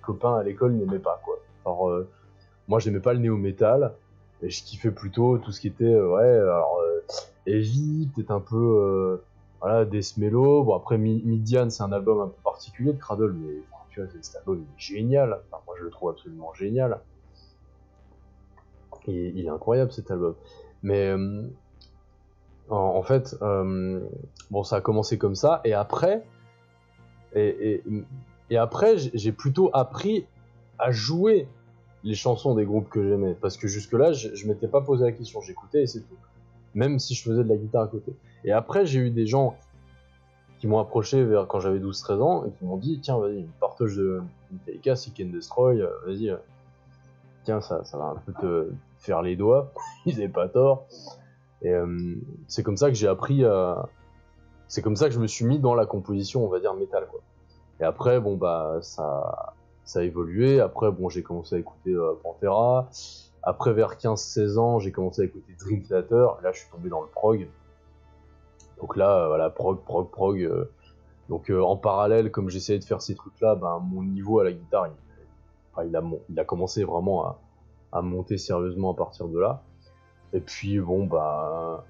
[0.01, 1.35] copains à l'école n'aimaient pas, quoi.
[1.65, 2.11] Alors, euh,
[2.67, 3.97] moi, j'aimais pas le néo-metal.
[4.41, 7.01] Et je kiffais plutôt tout ce qui était, ouais, alors, euh,
[7.47, 9.23] heavy, peut-être un peu,
[9.61, 10.63] voilà, Death Mellow.
[10.65, 13.65] Bon, après, Mi- Midian, c'est un album un peu particulier de Cradle, mais
[14.21, 15.41] cet album, il est génial.
[15.51, 16.99] Moi, je le trouve absolument génial.
[19.07, 20.35] Il est incroyable, cet album.
[20.81, 21.47] Mais, euh,
[22.69, 24.01] en, fait, euh,
[24.49, 26.23] bon, ça a commencé comme ça, et après,
[27.35, 27.81] et,
[28.55, 30.25] après, j'ai j'ai plutôt appris
[30.77, 31.47] à jouer
[32.03, 33.35] les chansons des groupes que j'aimais.
[33.39, 36.17] Parce que jusque-là, je, je m'étais pas posé la question, j'écoutais et c'est tout.
[36.75, 38.13] Même si je faisais de la guitare à côté.
[38.43, 39.55] Et après, j'ai eu des gens
[40.63, 43.97] qui m'ont approché vers quand j'avais 12-13 ans et qui m'ont dit Tiens, vas-y, partage
[43.97, 46.37] de Metallica, Seek and Destroy, euh, vas-y, euh,
[47.43, 49.73] tiens, ça, ça va un peu te faire les doigts.
[50.05, 50.85] Ils avaient pas tort.
[51.63, 52.15] Et euh,
[52.47, 53.43] c'est comme ça que j'ai appris.
[54.69, 57.07] C'est comme ça que je me suis mis dans la composition, on va dire, métal,
[57.11, 57.19] quoi.
[57.81, 60.61] Et après, bon, bah, ça ça a évolué.
[60.61, 61.93] Après, bon, j'ai commencé à écouter
[62.23, 62.89] Pantera.
[63.41, 66.37] Après, vers 15-16 ans, j'ai commencé à écouter Dream Theater.
[66.41, 67.49] Là, je suis tombé dans le prog.
[68.79, 70.41] Donc là, euh, voilà, prog, prog, prog.
[70.41, 70.65] euh.
[71.29, 74.51] Donc euh, en parallèle, comme j'essayais de faire ces trucs-là, ben, mon niveau à la
[74.51, 74.89] guitare,
[75.83, 75.95] il,
[76.39, 77.37] a, commencé vraiment
[77.91, 79.63] à, monter sérieusement à partir de là.
[80.33, 81.85] Et puis, bon, bah.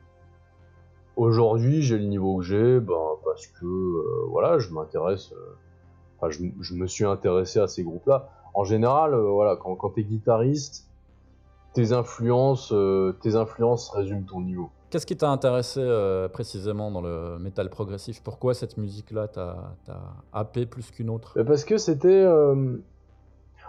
[1.16, 5.34] Aujourd'hui, j'ai le niveau que j'ai, ben, parce que, voilà, je m'intéresse.
[6.18, 8.30] Enfin, je, me suis intéressé à ces groupes-là.
[8.54, 10.90] En général, voilà, quand, quand t'es guitariste,
[11.74, 12.74] tes influences,
[13.22, 14.72] tes influences résument ton niveau.
[14.94, 18.22] Qu'est-ce qui t'a intéressé euh, précisément dans le métal progressif?
[18.22, 19.74] Pourquoi cette musique-là t'a
[20.32, 21.34] happé plus qu'une autre?
[21.36, 22.10] Mais parce que c'était.
[22.10, 22.78] euh,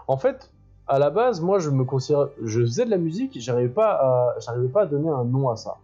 [0.07, 0.53] En fait,
[0.87, 1.87] à la base, moi, je me.
[2.43, 5.57] Je faisais de la musique, j'arrivais pas à, j'arrivais pas à donner un nom à
[5.57, 5.79] ça.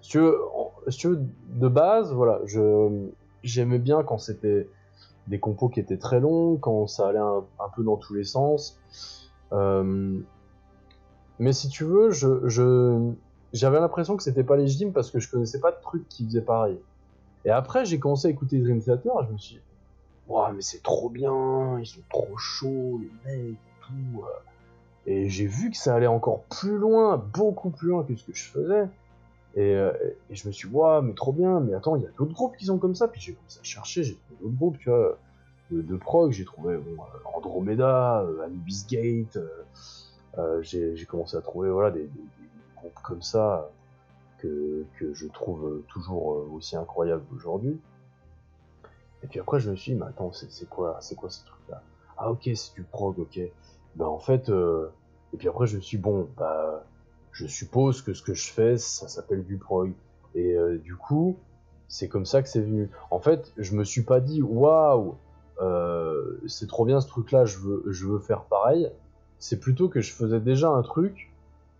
[0.00, 3.08] Si tu veux, de base, voilà, je
[3.42, 4.68] j'aimais bien quand c'était
[5.26, 7.42] des compos qui étaient très longs, quand ça allait un,
[7.74, 8.78] peu dans tous les sens.
[9.52, 10.20] Euh,
[11.40, 13.12] Mais si tu veux, je
[13.54, 16.42] j'avais l'impression que c'était pas légitime parce que je connaissais pas de trucs qui faisaient
[16.42, 16.78] pareil.
[17.44, 19.60] Et après, j'ai commencé à écouter Dream Theater je me suis dit,
[20.28, 24.22] mais c'est trop bien, ils sont trop chauds, les mecs, tout.
[24.22, 24.26] euh.
[25.06, 28.32] Et j'ai vu que ça allait encore plus loin, beaucoup plus loin que ce que
[28.34, 28.88] je faisais.
[29.54, 29.92] Et, euh,
[30.30, 32.64] je me suis dit, mais trop bien, mais attends, il y a d'autres groupes qui
[32.64, 33.06] sont comme ça.
[33.06, 35.18] Puis j'ai commencé à chercher, j'ai trouvé d'autres groupes, tu vois,
[35.70, 36.32] de, de prog.
[36.32, 39.38] J'ai trouvé bon, euh, Andromeda, Anubis Gate.
[40.62, 42.08] j'ai commencé à trouver voilà, des-
[43.02, 43.70] comme ça
[44.38, 47.80] que, que je trouve toujours euh, aussi incroyables aujourd'hui.
[49.22, 51.82] Et puis après, je me suis dit, mais attends, c'est quoi, c'est quoi ce truc-là?
[52.18, 53.40] Ah, ok, c'est du prog, ok.
[53.96, 54.88] Ben en fait, euh...
[55.32, 56.84] et puis après, je me suis dit, bon, bah,
[57.32, 59.92] je suppose que ce que je fais, ça s'appelle du prog.
[60.34, 61.38] Et euh, du coup,
[61.88, 62.90] c'est comme ça que c'est venu.
[63.10, 65.16] En fait, je me suis pas dit, waouh,
[66.46, 68.90] c'est trop bien ce truc-là, je veux, je veux faire pareil.
[69.38, 71.32] C'est plutôt que je faisais déjà un truc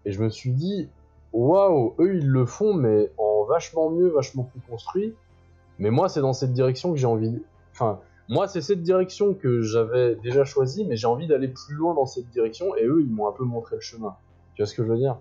[0.04, 0.88] et je me suis dit,
[1.32, 5.14] waouh, eux ils le font, mais en vachement mieux, vachement plus construit.
[5.78, 7.30] Mais moi, c'est dans cette direction que j'ai envie.
[7.30, 7.42] de-
[7.72, 7.98] Enfin,
[8.28, 12.06] moi, c'est cette direction que j'avais déjà choisie, mais j'ai envie d'aller plus loin dans
[12.06, 14.14] cette direction, et eux, ils m'ont un peu montré le chemin.
[14.54, 15.18] Tu vois ce que je veux dire?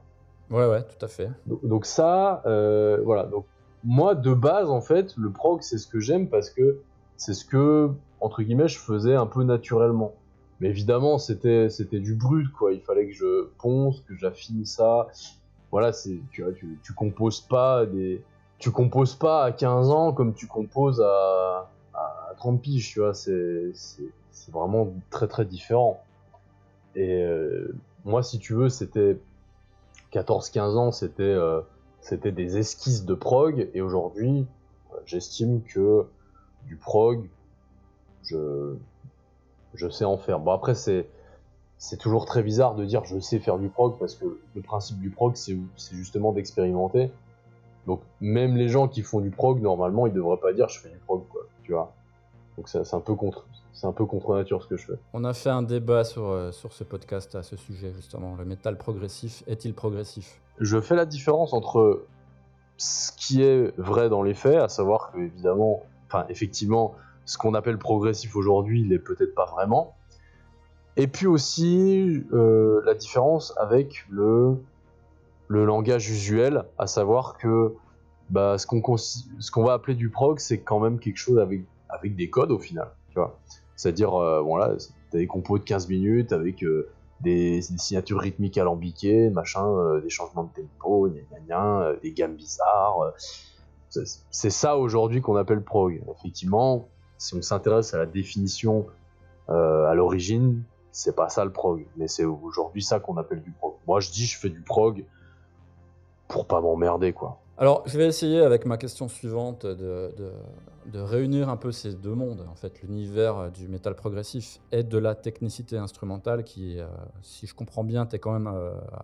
[0.51, 1.29] Ouais, ouais, tout à fait.
[1.47, 3.23] donc, donc ça, euh, voilà.
[3.23, 3.45] Donc
[3.83, 6.77] moi, de base, en fait, le prog, c'est ce que j'aime parce que
[7.17, 7.89] c'est ce que,
[8.21, 10.13] entre guillemets, je faisais un peu naturellement.
[10.59, 12.71] Mais évidemment, c'était, du brut, quoi.
[12.73, 15.07] Il fallait que je ponce, que j'affine ça.
[15.71, 15.91] Voilà,
[16.31, 18.23] tu vois, tu, tu composes pas des,
[18.63, 23.13] tu composes pas à 15 ans comme tu composes à, à 30 piges, tu vois.
[23.13, 23.73] C'est,
[24.51, 26.01] vraiment très très différent.
[26.95, 27.75] Et euh,
[28.05, 29.17] moi, si tu veux, c'était
[30.13, 31.59] 14-15 ans, c'était, euh,
[31.99, 33.69] c'était des esquisses de prog.
[33.73, 34.45] Et aujourd'hui,
[35.05, 36.05] j'estime que
[36.65, 37.27] du prog,
[38.23, 38.75] je,
[39.73, 40.39] je sais en faire.
[40.39, 41.07] Bon, après, c'est,
[41.77, 44.99] c'est toujours très bizarre de dire je sais faire du prog parce que le principe
[44.99, 45.57] du prog, c'est,
[45.91, 47.11] justement d'expérimenter.
[47.87, 50.89] Donc, même les gens qui font du prog, normalement, ils devraient pas dire je fais
[50.89, 51.93] du prog, quoi, tu vois.
[52.57, 54.99] Donc, c'est, c'est un peu contre, c'est un peu contre nature ce que je fais.
[55.13, 58.35] On a fait un débat sur, euh, sur ce podcast à ce sujet, justement.
[58.35, 60.39] Le métal progressif est-il progressif?
[60.59, 62.05] Je fais la différence entre
[62.77, 66.95] ce qui est vrai dans les faits, à savoir que, évidemment, enfin, effectivement,
[67.25, 69.95] ce qu'on appelle progressif aujourd'hui, il est peut-être pas vraiment.
[70.95, 74.57] Et puis aussi euh, la différence avec le,
[75.47, 77.73] le langage usuel, à savoir que
[78.29, 78.65] bah, ce
[79.51, 82.59] qu'on va appeler du prog, c'est quand même quelque chose avec, avec des codes au
[82.59, 82.89] final.
[83.75, 84.75] C'est-à-dire, euh, bon là,
[85.11, 86.89] t'as des compos de 15 minutes avec euh,
[87.21, 93.13] des, signatures rythmiques alambiquées, machin, euh, des changements de tempo, des gammes bizarres.
[93.89, 96.01] c'est ça aujourd'hui qu'on appelle prog.
[96.19, 96.87] Effectivement,
[97.23, 98.85] si on s'intéresse à la définition
[99.49, 103.51] euh, à l'origine, c'est pas ça le prog, mais c'est aujourd'hui ça qu'on appelle du
[103.51, 103.75] prog.
[103.87, 105.05] Moi je dis je fais du prog
[106.27, 107.39] pour pas m'emmerder quoi.
[107.57, 110.11] Alors, je vais essayer avec ma question suivante de,
[110.91, 114.97] réunir un peu ces deux mondes, en fait, l'univers euh, du métal progressif et de
[114.97, 116.87] la technicité instrumentale qui, euh,
[117.21, 118.51] si je comprends bien, t'es quand même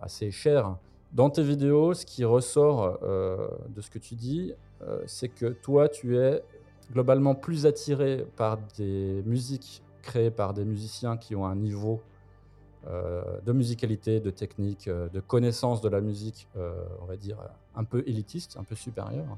[0.02, 0.76] assez cher.
[1.12, 4.52] Dans tes vidéos, ce qui ressort de ce que tu dis,
[5.06, 6.42] c'est que toi, tu es
[6.90, 12.00] globalement plus attiré par des musiques créées par des musiciens qui ont un niveau
[12.86, 16.72] euh, de musicalité, de technique, euh, de connaissance de la musique, euh,
[17.02, 17.36] on va dire,
[17.74, 19.36] un peu élitiste, un peu supérieur.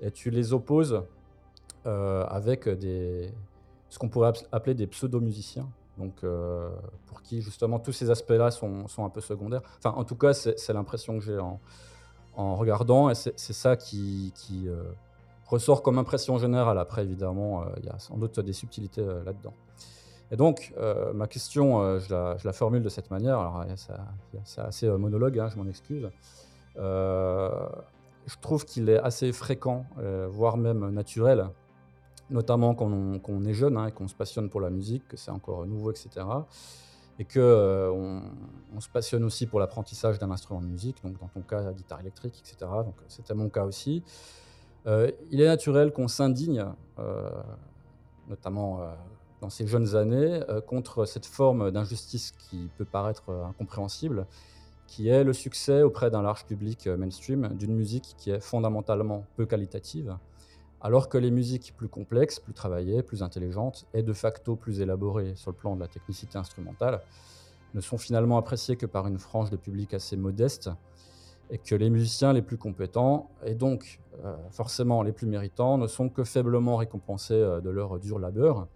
[0.00, 1.02] Et tu les opposes
[1.84, 3.32] avec des,
[3.88, 5.68] ce qu'on pourrait app- appeler des pseudo-musiciens.
[5.96, 6.22] Donc,
[7.06, 9.62] pour qui justement tous ces aspects-là sont, sont un peu secondaires.
[9.78, 11.58] Enfin, en tout cas, c'est l'impression que j'ai en,
[12.34, 14.68] en regardant, et c'est ça qui, qui,
[15.48, 16.78] ressort comme impression générale.
[16.78, 19.54] Après, évidemment, euh, il y a sans doute des subtilités euh, là-dedans.
[20.30, 23.38] Et donc, euh, ma question, je, la, formule de cette manière.
[23.38, 23.64] Alors,
[24.44, 26.06] c'est assez monologue, hein, je m'en excuse.
[26.76, 29.86] Je trouve qu'il est assez fréquent,
[30.28, 31.48] voire même naturel,
[32.28, 35.30] notamment quand on, est jeune hein, et qu'on se passionne pour la musique, que c'est
[35.30, 36.26] encore nouveau, etc.
[37.18, 41.40] Et que on se passionne aussi pour l'apprentissage d'un instrument de musique, donc dans ton
[41.40, 42.70] cas, la guitare électrique, etc.
[42.84, 44.04] Donc c'était mon cas aussi.
[44.88, 46.64] Euh, il est naturel qu'on s'indigne,
[46.98, 47.30] euh,
[48.28, 48.86] notamment euh,
[49.42, 54.26] dans ces jeunes années, contre cette forme d'injustice qui peut paraître incompréhensible,
[54.86, 59.46] qui est le succès auprès d'un large public mainstream d'une musique qui est fondamentalement peu
[59.46, 60.16] qualitative,
[60.80, 65.34] alors que les musiques plus complexes, plus travaillées, plus intelligentes et de facto plus élaborées
[65.36, 67.02] sur le plan de la technicité instrumentale
[67.74, 70.70] ne sont finalement appréciées que par une frange de public assez modeste
[71.50, 75.86] et que les musiciens les plus compétents et donc euh, forcément les plus méritants ne
[75.86, 78.66] sont que faiblement récompensés euh, de leur dur labeur.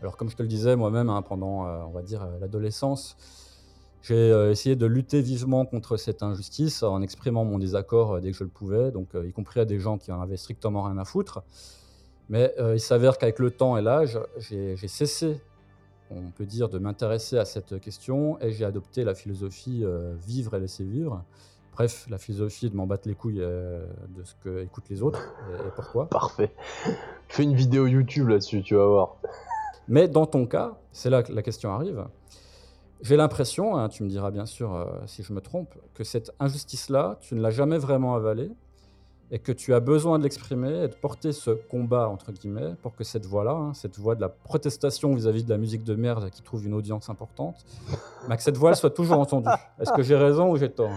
[0.00, 3.16] Alors comme je te le disais moi-même hein, pendant, euh, on va dire, l'adolescence,
[4.00, 8.42] j'ai essayé de lutter vivement contre cette injustice en exprimant mon désaccord dès que je
[8.42, 11.44] le pouvais, donc y compris à des gens qui en avaient strictement rien à foutre.
[12.28, 15.40] Mais il s'avère qu'avec le temps et l'âge, j'ai cessé,
[16.10, 19.84] on peut dire, de m'intéresser à cette question et j'ai adopté la philosophie
[20.26, 21.24] vivre et laisser vivre.
[21.72, 25.32] Bref, la philosophie de m'en battre les couilles euh, de ce que écoutent les autres
[25.50, 26.08] et, et pourquoi.
[26.08, 26.52] Parfait.
[27.28, 29.16] Fais une vidéo YouTube là-dessus, tu vas voir.
[29.88, 32.04] Mais dans ton cas, c'est là que la question arrive.
[33.00, 36.30] J'ai l'impression, hein, tu me diras bien sûr euh, si je me trompe, que cette
[36.38, 38.52] injustice-là, tu ne l'as jamais vraiment avalée
[39.32, 42.94] et que tu as besoin de l'exprimer et de porter ce combat, entre guillemets, pour
[42.94, 46.28] que cette voix-là, hein, cette voix de la protestation vis-à-vis de la musique de merde
[46.30, 47.64] qui trouve une audience importante,
[48.28, 49.48] bah, que cette voix soit toujours entendue.
[49.80, 50.96] Est-ce que j'ai raison ou j'ai tort?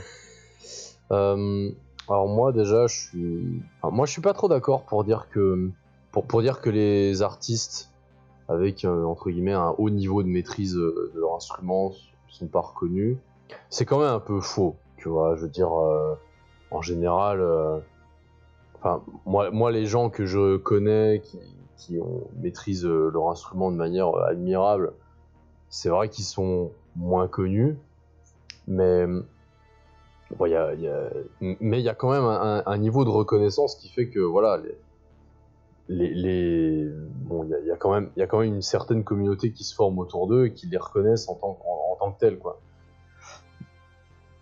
[1.12, 1.72] Euh,
[2.08, 5.70] alors moi déjà, je suis, moi je suis pas trop d'accord pour dire que
[6.12, 7.92] pour, dire que les artistes
[8.48, 11.92] avec euh, entre guillemets un haut niveau de maîtrise euh, de leur instrument
[12.30, 13.18] sont pas reconnus.
[13.70, 15.36] C'est quand même un peu faux, tu vois.
[15.36, 17.42] Je veux dire, en général,
[18.76, 21.40] enfin moi, moi les gens que je connais qui,
[21.78, 21.98] qui
[22.42, 24.94] maîtrisent leur instrument de manière admirable,
[25.70, 27.78] c'est vrai qu'ils sont moins connus,
[28.68, 29.06] mais
[30.32, 31.10] Bon, y a- a-
[31.42, 34.62] Mais il y a quand même un, niveau de reconnaissance qui fait que voilà,
[35.88, 36.90] les-
[37.26, 39.76] bon, il y a, quand même, y a quand même une certaine communauté qui se
[39.76, 42.60] forme autour d'eux et qui les reconnaissent en tant, que- tels, quoi.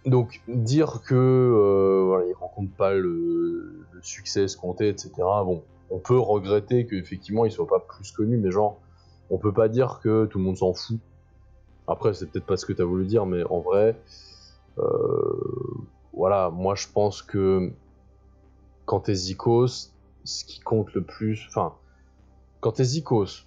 [0.06, 5.12] Donc dire que euh, ils rencontrent pas le, succès escompté, etc.
[5.46, 8.82] Bon, on peut regretter qu'effectivement ils soient pas plus connus, mais genre,
[9.30, 11.00] on peut pas dire que tout le monde s'en fout.
[11.88, 13.98] Après, c'est peut-être pas ce que tu as voulu dire, mais en vrai,
[16.14, 17.72] voilà, moi je pense que
[18.86, 19.92] quand t'es Zikos,
[20.24, 21.74] ce qui compte le plus, enfin,
[22.60, 23.46] quand t'es Zikos,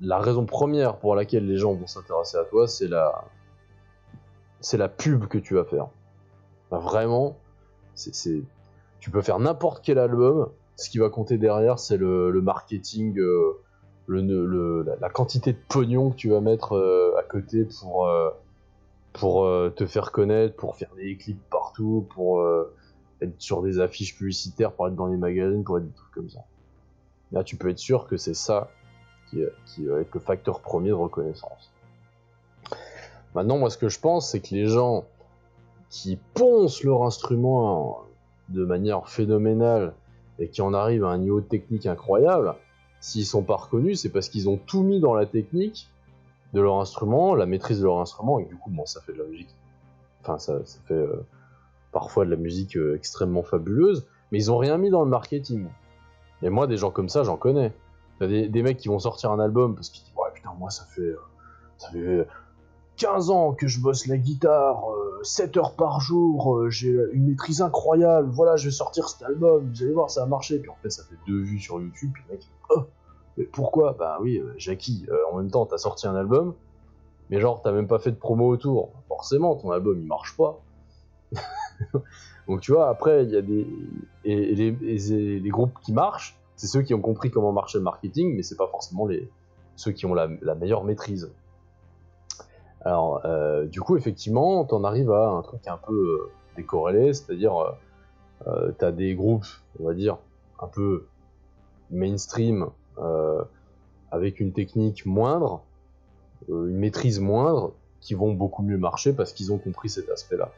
[0.00, 3.24] la raison première pour laquelle les gens vont s'intéresser à toi, c'est la,
[4.60, 5.88] c'est la pub que tu vas faire.
[6.70, 7.38] Enfin, vraiment,
[7.94, 8.42] c'est,
[9.00, 10.48] tu peux faire n'importe quel album.
[10.76, 13.60] Ce qui va compter derrière, c'est le, marketing, euh,
[14.06, 18.30] le, la, quantité de pognon que tu vas mettre euh, à côté pour, euh,
[19.12, 22.74] pour euh, te faire connaître, pour faire des clips partout, pour euh,
[23.20, 26.30] être sur des affiches publicitaires, pour être dans les magazines, pour être des trucs comme
[26.30, 26.44] ça.
[27.30, 28.70] Là, tu peux être sûr que c'est ça
[29.30, 31.72] qui, qui va être le facteur premier de reconnaissance.
[33.34, 35.04] Maintenant, moi, ce que je pense, c'est que les gens
[35.88, 38.04] qui poncent leur instrument
[38.48, 39.94] de manière phénoménale
[40.38, 42.54] et qui en arrivent à un niveau technique incroyable,
[43.00, 45.88] s'ils sont pas reconnus, c'est parce qu'ils ont tout mis dans la technique
[46.52, 49.18] de leur instrument, la maîtrise de leur instrument, et du coup, bon, ça fait de
[49.18, 49.54] la musique.
[50.20, 51.26] Enfin, ça, fait euh,
[51.90, 55.68] parfois de la musique euh, extrêmement fabuleuse, mais ils ont rien mis dans le marketing.
[56.42, 57.72] Et moi, des gens comme ça, j'en connais.
[58.20, 60.84] Des, des mecs qui vont sortir un album parce qu'ils disent Ouais, putain, moi, ça
[60.84, 61.20] fait, euh,
[61.76, 62.26] ça fait
[62.98, 67.62] 15 ans que je bosse la guitare, euh, 7 heures par jour, j'ai une maîtrise
[67.62, 70.58] incroyable, voilà, je vais sortir cet album, vous allez voir, ça a marché.
[70.58, 72.84] Puis en fait, ça fait deux vues sur YouTube, puis le mec, oh,
[73.36, 73.94] mais pourquoi?
[73.98, 76.54] Bah oui, euh, Jackie, euh, en même temps, t'as sorti un album,
[77.30, 78.90] mais genre, t'as même pas fait de promo autour.
[79.08, 80.60] Forcément, ton album, il marche pas.
[82.48, 83.66] Donc tu vois, après, il y a des.
[84.24, 84.70] Et, les,
[85.40, 88.56] les groupes qui marchent, c'est ceux qui ont compris comment marchait le marketing, mais c'est
[88.56, 89.30] pas forcément les,
[89.76, 91.32] ceux qui ont la, meilleure maîtrise.
[92.84, 97.76] Alors, euh, du coup, effectivement, t'en arrives à un truc un peu décorrélé, c'est-à-dire,
[98.78, 99.46] t'as des groupes,
[99.80, 100.18] on va dire,
[100.60, 101.06] un peu
[101.90, 102.70] mainstream,
[104.12, 105.62] avec une technique moindre,
[106.50, 110.50] euh, une maîtrise moindre, qui vont beaucoup mieux marcher parce qu'ils ont compris cet aspect-là.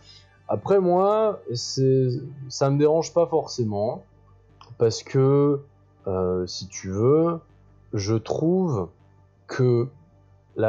[0.49, 4.03] Après, moi, ça me dérange pas forcément,
[4.77, 5.61] parce que,
[6.07, 7.39] euh, si tu veux,
[7.93, 8.89] je trouve
[9.47, 9.89] que
[10.57, 10.63] il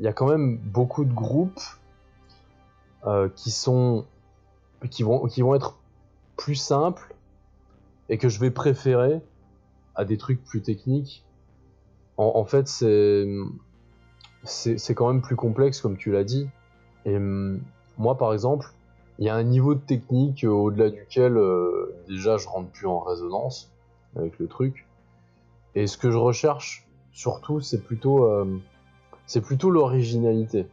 [0.00, 1.60] y a quand même beaucoup de groupes
[3.06, 4.04] euh, qui sont
[4.90, 5.76] qui vont qui vont être
[6.36, 7.12] plus simples
[8.08, 9.20] et que je vais préférer
[9.98, 11.26] à des trucs plus techniques.
[12.16, 13.28] En, fait, c'est
[14.44, 16.48] c'est quand même plus complexe comme tu l'as dit.
[17.04, 17.60] Et hum,
[17.98, 18.72] moi, par exemple,
[19.18, 22.86] il y a un niveau de technique euh, au-delà duquel euh, déjà je rentre plus
[22.86, 23.70] en résonance
[24.16, 24.86] avec le truc.
[25.74, 28.58] Et ce que je recherche surtout, c'est plutôt, euh,
[29.26, 30.66] c'est plutôt l'originalité.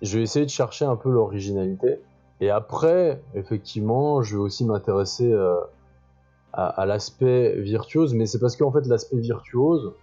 [0.00, 2.00] Je vais essayer de chercher un peu l'originalité.
[2.40, 5.56] Et après, effectivement, je vais aussi m'intéresser euh,
[6.52, 9.94] à, l'aspect virtuose, mais c'est parce qu'en fait, l'aspect virtuose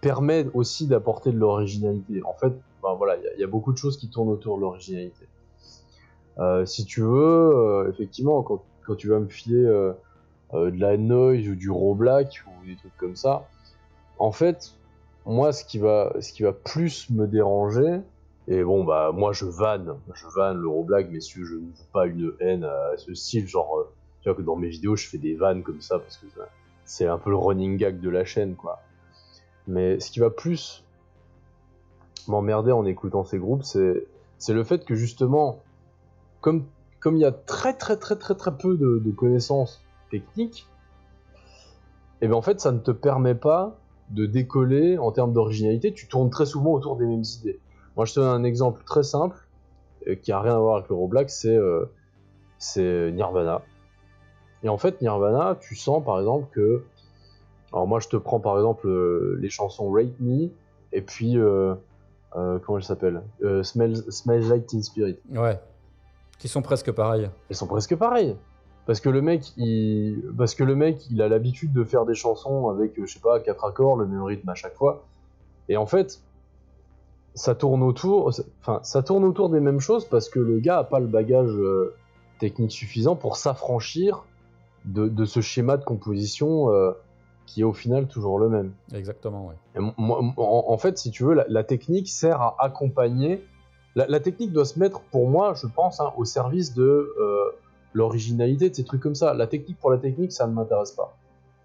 [0.00, 2.22] permet aussi d'apporter de l'originalité.
[2.24, 5.28] En fait, ben voilà, il y a- beaucoup de choses qui tournent autour de l'originalité.
[6.38, 8.64] Euh, si tu veux, euh, effectivement, quand,
[8.96, 9.92] tu vas me filer euh,
[10.52, 13.48] de la noise ou du raw black ou des trucs comme ça,
[14.18, 14.72] en fait,
[15.26, 18.00] moi, ce qui va, ce qui va plus me déranger,
[18.48, 21.90] et bon, bah, moi, je vanne, je vanne le raw black, messieurs, je ne veux
[21.92, 23.92] pas une haine à ce style, genre,
[24.22, 26.26] tu vois que dans mes vidéos, je fais des vannes comme ça, parce que
[26.84, 28.80] c'est un peu le running gag de la chaîne, quoi.
[29.66, 30.84] Mais ce qui va plus
[32.28, 34.06] m'emmerder en écoutant ces groupes, c'est,
[34.48, 35.62] le fait que justement,
[36.40, 36.66] comme,
[37.06, 40.66] il y a très très très très très peu de, connaissances techniques,
[42.20, 43.78] et bien en fait, ça ne te permet pas
[44.10, 45.94] de décoller en termes d'originalité.
[45.94, 47.60] Tu tournes très souvent autour des mêmes idées.
[47.96, 49.36] Moi, je te donne un exemple très simple
[50.08, 51.86] euh, qui a rien à voir avec le black, c'est euh,
[52.58, 53.62] c'est Nirvana.
[54.62, 56.82] Et en fait, Nirvana, tu sens par exemple que,
[57.72, 60.50] alors moi, je te prends par exemple euh, les chansons Rate Me
[60.92, 61.74] et puis euh,
[62.36, 63.22] euh, comment elle s'appelle
[63.62, 65.18] Smells, Smells Like Teen Spirit.
[65.30, 65.58] Ouais.
[66.38, 67.30] Qui sont presque pareils.
[67.48, 68.36] Elles sont presque pareilles.
[68.86, 72.14] Parce que le mec, il, parce que le mec, il a l'habitude de faire des
[72.14, 75.04] chansons avec, je sais pas, quatre accords, le même rythme à chaque fois.
[75.68, 76.20] Et en fait,
[77.34, 80.84] ça tourne autour, enfin, ça tourne autour des mêmes choses parce que le gars a
[80.84, 81.94] pas le bagage euh,
[82.38, 84.24] technique suffisant pour s'affranchir
[84.84, 86.92] de, de ce schéma de composition euh,
[87.46, 88.72] qui est au final toujours le même.
[88.94, 89.52] Exactement,
[90.20, 93.44] m- en, en fait, si tu veux, la, la technique sert à accompagner.
[93.96, 97.44] La, la technique doit se mettre, pour moi, je pense, hein, au service de euh,
[97.92, 99.34] l'originalité de ces trucs comme ça.
[99.34, 101.16] La technique pour la technique, ça ne m'intéresse pas.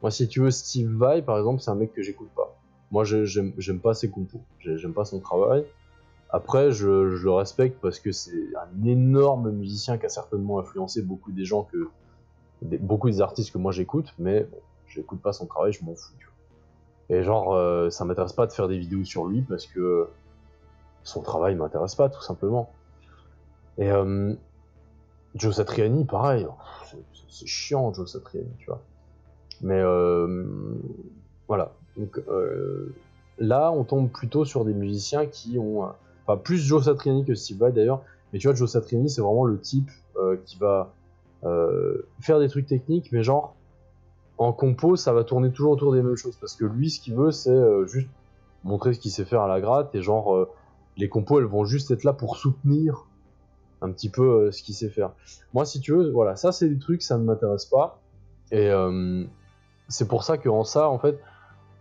[0.02, 2.56] Moi, si tu veux, Steve Vai, par exemple, c'est un mec que j'écoute pas.
[2.92, 4.42] Moi, je- j'aime pas ses compos.
[4.60, 5.66] J'ai- J'aime pas son travail.
[6.32, 11.02] Après, je, je le respecte parce que c'est un énorme musicien qui a certainement influencé
[11.04, 11.90] beaucoup des gens que.
[12.80, 14.58] Beaucoup des artistes que moi j'écoute, mais bon,
[14.88, 16.14] j'écoute pas son travail, je m'en fous.
[17.10, 20.08] Et genre, euh, ça m'intéresse pas de faire des vidéos sur lui parce que
[21.04, 22.72] son travail m'intéresse pas, tout simplement.
[23.78, 24.34] Et euh,
[25.36, 26.48] Joe Satriani, pareil,
[26.90, 26.98] c'est-
[27.30, 28.82] c'est chiant Joe Satriani, tu vois.
[29.62, 30.46] Mais euh,
[31.48, 31.74] voilà.
[31.96, 32.96] Donc, euh,
[33.38, 35.84] là, on tombe plutôt sur des musiciens qui ont.
[36.26, 38.02] Enfin, plus Joe Satriani que Steve Vai d'ailleurs.
[38.34, 39.90] Mais tu vois, Joe Satriani, c'est vraiment le type
[40.46, 40.94] qui va
[42.20, 43.56] faire des trucs techniques, mais genre,
[44.38, 46.36] en compo, ça va tourner toujours autour des mêmes choses.
[46.38, 48.10] Parce que lui, ce qu'il veut, c'est euh, juste
[48.64, 49.94] montrer ce qu'il sait faire à la gratte.
[49.96, 50.50] Et genre, euh,
[50.98, 53.08] les compos, elles vont juste être là pour soutenir
[53.82, 55.12] un petit peu euh, ce qu'il sait faire.
[55.54, 58.02] Moi, si tu veux, voilà, ça, c'est des trucs, ça ne m'intéresse pas.
[58.52, 59.24] Et euh,
[59.88, 61.20] c'est pour ça qu'en ça, en fait,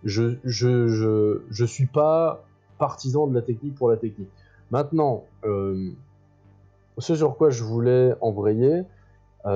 [0.05, 2.45] je, je, je, je suis pas
[2.79, 4.31] partisan de la technique pour la technique.
[4.71, 5.91] Maintenant, euh,
[6.99, 8.83] ce sur quoi je voulais embrayer, euh,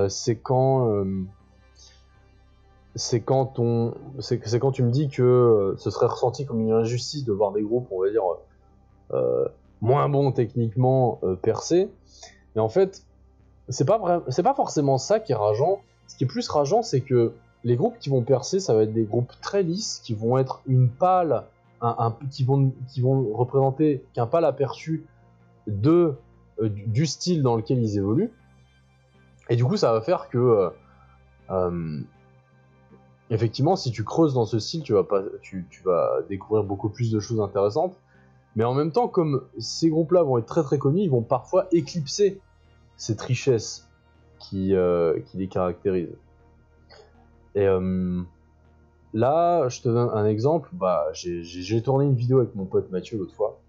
[0.07, 1.23] c'est quand, euh,
[2.95, 6.71] c'est quand on, c'est quand tu me dis que euh, ce serait ressenti comme une
[6.71, 8.23] injustice de voir des groupes, on va dire,
[9.13, 9.47] euh,
[9.81, 11.89] moins bons techniquement euh, percés.
[12.55, 13.03] Mais en fait,
[13.69, 15.81] c'est pas vrai, c'est pas forcément ça qui est rageant.
[16.07, 17.33] Ce qui est plus rageant, c'est que
[17.63, 20.61] les groupes qui vont percer, ça va être des groupes très lisses, qui vont être
[20.65, 21.43] une pâle,
[21.81, 25.05] un, qui, vont, qui vont représenter qu'un pâle aperçu
[25.67, 26.15] de,
[26.61, 28.31] euh, du style dans lequel ils évoluent.
[29.49, 30.69] Et du coup, ça va faire que, euh,
[31.49, 31.99] euh,
[33.29, 37.11] effectivement, si tu creuses dans ce style, tu vas, pas, tu, vas découvrir beaucoup plus
[37.11, 37.99] de choses intéressantes.
[38.55, 41.67] Mais en même temps, comme ces groupes-là vont être très très connus, ils vont parfois
[41.71, 42.39] éclipser
[42.95, 43.87] cette richesse
[44.37, 46.15] qui, euh, qui les caractérise.
[47.55, 47.65] Et
[49.13, 50.69] là, je te donne un exemple.
[50.73, 53.59] Bah, j'ai tourné une vidéo avec mon pote Mathieu l'autre fois,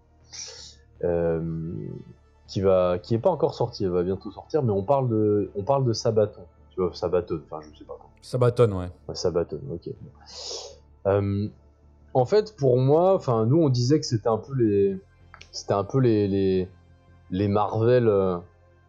[1.04, 1.40] euh,
[2.50, 3.84] qui va, qui est pas encore sortie.
[3.84, 6.42] Elle va bientôt sortir, mais on parle de, on parle de Sabaton.
[6.70, 7.40] Tu vois, Sabaton.
[7.48, 7.94] Enfin, je sais pas.
[7.96, 8.10] Comment.
[8.20, 8.90] Sabaton, ouais.
[9.08, 9.60] Ouais, Sabaton.
[9.72, 9.88] Ok.
[11.06, 11.48] Euh,
[12.12, 14.98] en fait, pour moi, enfin, nous, on disait que c'était un peu les,
[15.52, 16.68] c'était un peu les, les,
[17.30, 18.08] les Marvel.
[18.08, 18.38] euh,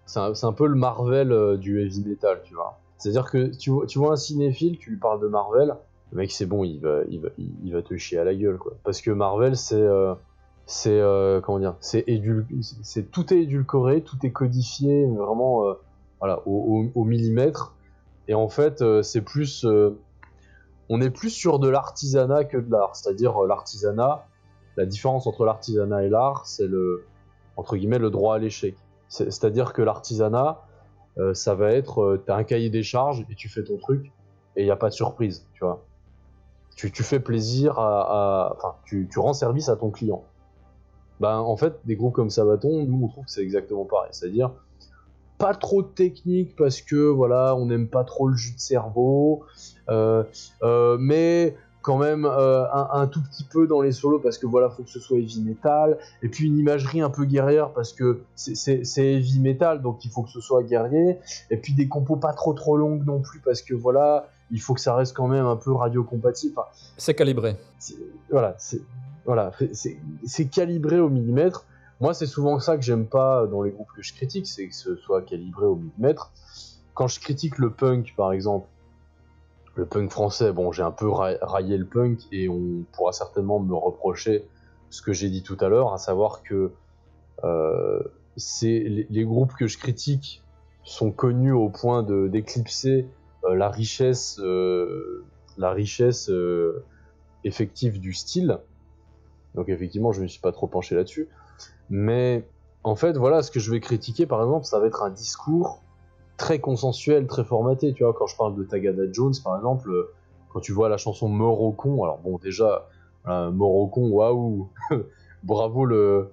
[0.08, 2.80] c'est un, peu le Marvel euh, du heavy metal, tu vois.
[2.98, 5.76] C'est-à-dire que tu, vois- tu vois un cinéphile, tu lui parles de Marvel,
[6.12, 8.58] le mec c'est bon, il va, il va, il, va te chier à la gueule,
[8.58, 8.74] quoi.
[8.84, 9.82] Parce que Marvel, c'est,
[10.66, 12.06] c'est, euh, comment dire, c'est
[13.12, 15.74] tout est édulcoré, tout est codifié, vraiment, euh,
[16.20, 17.76] voilà, au, millimètre.
[18.28, 19.66] Et en fait, euh, c'est plus,
[20.90, 22.96] on est plus sur de l'artisanat que de l'art.
[22.96, 24.28] C'est-à-dire l'artisanat,
[24.78, 27.06] la différence entre l'artisanat et l'art, c'est le,
[27.58, 28.76] entre guillemets, le droit à l'échec.
[29.10, 30.62] C'est- C'est-à-dire que l'artisanat,
[31.34, 34.14] ça va être, t'as un cahier des charges et tu fais ton truc
[34.56, 35.84] et il n'y a pas de surprise, tu vois.
[36.78, 40.24] Tu, fais plaisir à, enfin, tu rends service à ton client.
[41.22, 44.10] Ben, en fait, des groupes comme Sabaton, nous, on trouve que c'est exactement pareil.
[44.12, 44.52] C'est-à-dire,
[45.38, 49.44] pas trop de technique parce que, voilà, on n'aime pas trop le jus de cerveau,
[49.90, 50.24] euh,
[50.64, 54.46] euh, mais quand même euh, un, un tout petit peu dans les solos parce que,
[54.48, 57.94] voilà, faut que ce soit heavy metal, et puis une imagerie un peu guerrière parce
[57.94, 61.18] que c'est- heavy metal, donc il faut que ce soit guerrier,
[61.50, 64.74] et puis des compos pas trop trop longues non plus parce que, voilà, il faut
[64.74, 66.54] que ça reste quand même un peu radio compatible.
[66.58, 66.68] Enfin,
[66.98, 67.56] C'est calibré.
[68.30, 68.82] voilà, c'est
[69.26, 71.66] voilà, c'est- calibré au millimètre.
[72.00, 74.76] Moi, c'est souvent ça que j'aime pas dans les groupes que je critique, c'est que
[74.76, 76.32] ce soit calibré au millimètre.
[76.94, 78.68] Quand je critique le punk, par exemple,
[79.76, 83.60] le punk français, bon, j'ai un peu ra- raillé le punk et on pourra certainement
[83.60, 84.46] me reprocher
[84.90, 86.72] ce que j'ai dit tout à l'heure, à savoir que
[87.44, 88.02] euh,
[88.62, 90.42] les, groupes que je critique
[90.84, 93.08] sont connus au point d'éclipser
[93.46, 95.26] euh, la richesse, euh,
[95.58, 96.30] la richesse
[97.44, 98.60] effective du style.
[99.56, 101.28] Donc effectivement, je ne me suis pas trop penché là-dessus.
[101.90, 102.46] Mais
[102.84, 105.82] en fait, voilà, ce que je vais critiquer, par exemple, ça va être un discours
[106.38, 107.94] très consensuel, très formaté.
[107.94, 110.10] Tu vois, quand je parle de Tagada Jones, par exemple, euh,
[110.54, 112.88] quand tu vois la chanson Morocon, alors bon, déjà,
[113.28, 114.70] euh, Morocon, waouh,
[115.44, 116.30] bravo le,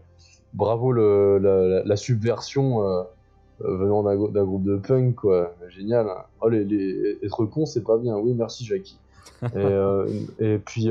[0.54, 1.38] bravo le,
[1.84, 3.02] la, subversion euh,
[3.62, 6.06] euh, venant d'un grou- d'un groupe de punk, quoi, génial.
[6.40, 8.16] Oh, les, les- être con, c'est pas bien.
[8.16, 8.98] Oui, merci, Jackie.
[9.42, 10.08] et, euh,
[10.38, 10.88] et puis.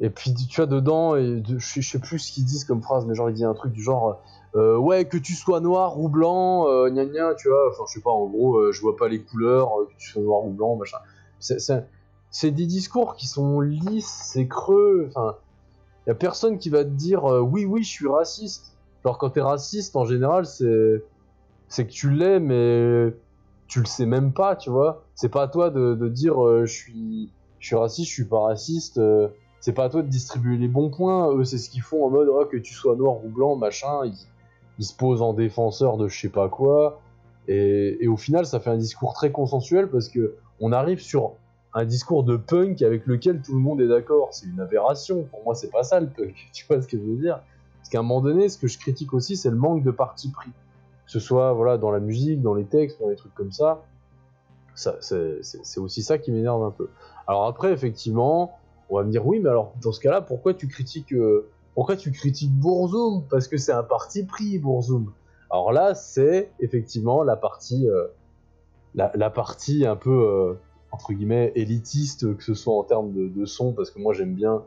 [0.00, 3.14] Et puis tu vois dedans, je, je sais plus ce qu'ils disent comme phrase, mais
[3.14, 4.20] genre il dit un truc du genre
[4.56, 7.94] euh, ouais que tu sois noir ou blanc, euh, gna gna, tu vois, enfin je
[7.94, 10.44] sais pas, en gros euh, je vois pas les couleurs, euh, que tu sois noir
[10.44, 10.98] ou blanc, machin.
[11.38, 15.36] C'est- des discours qui sont lisses, c'est creux, enfin
[16.06, 18.76] y a personne qui va te dire euh, oui oui je suis raciste.
[19.04, 21.04] Genre quand t'es raciste en général c'est
[21.68, 23.14] c'est que tu l'es mais
[23.68, 25.04] tu le sais même pas, tu vois.
[25.14, 26.36] C'est pas à toi de, de dire
[26.66, 29.00] je suis je suis raciste, je suis pas raciste.
[29.64, 31.34] C'est pas à toi de distribuer les bons points.
[31.34, 34.02] Eux, c'est ce qu'ils font en mode oh, que tu sois noir ou blanc, machin.
[34.78, 37.00] Ils, se posent en défenseur de je sais pas quoi.
[37.48, 41.32] Et, au final, ça fait un discours très consensuel parce que on arrive sur
[41.72, 44.28] un discours de punk avec lequel tout le monde est d'accord.
[44.32, 45.22] C'est une aberration.
[45.30, 46.34] Pour moi, c'est pas ça le punk.
[46.52, 47.40] Tu vois ce que je veux dire?
[47.78, 50.28] Parce qu'à un moment donné, ce que je critique aussi, c'est le manque de parti
[50.28, 50.50] pris.
[50.50, 53.82] Que ce soit voilà, dans la musique, dans les textes, dans les trucs comme ça.
[54.74, 56.90] c'est aussi ça qui m'énerve un peu.
[57.26, 58.58] Alors après, effectivement,
[58.90, 61.96] on va me dire oui, mais alors dans ce cas-là, pourquoi tu critiques, euh, pourquoi
[61.96, 63.24] tu critiques Bourzoum?
[63.28, 65.12] Parce que c'est un parti pris, Bourzoum.
[65.50, 68.06] Alors là, c'est effectivement la partie, euh,
[68.94, 70.54] la, partie un peu euh,
[70.90, 74.62] entre guillemets élitiste, que ce soit en termes de, son, parce que moi j'aime bien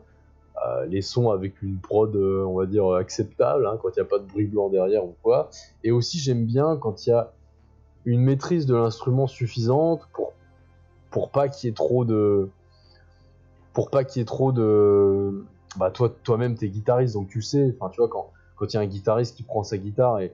[0.66, 4.06] euh, les sons avec une prod, on va dire acceptable, hein, quand il n'y a
[4.06, 5.50] pas de bruit blanc derrière ou quoi.
[5.84, 7.32] Et aussi j'aime bien quand il y a
[8.04, 10.32] une maîtrise de l'instrument suffisante pour
[11.10, 12.48] pour pas qu'il y ait trop de
[13.72, 15.44] pour pas qu'il y ait trop de
[15.76, 18.78] bah toi toi-même t'es guitariste donc tu sais enfin tu vois quand quand il y
[18.78, 20.32] a un guitariste qui prend sa guitare et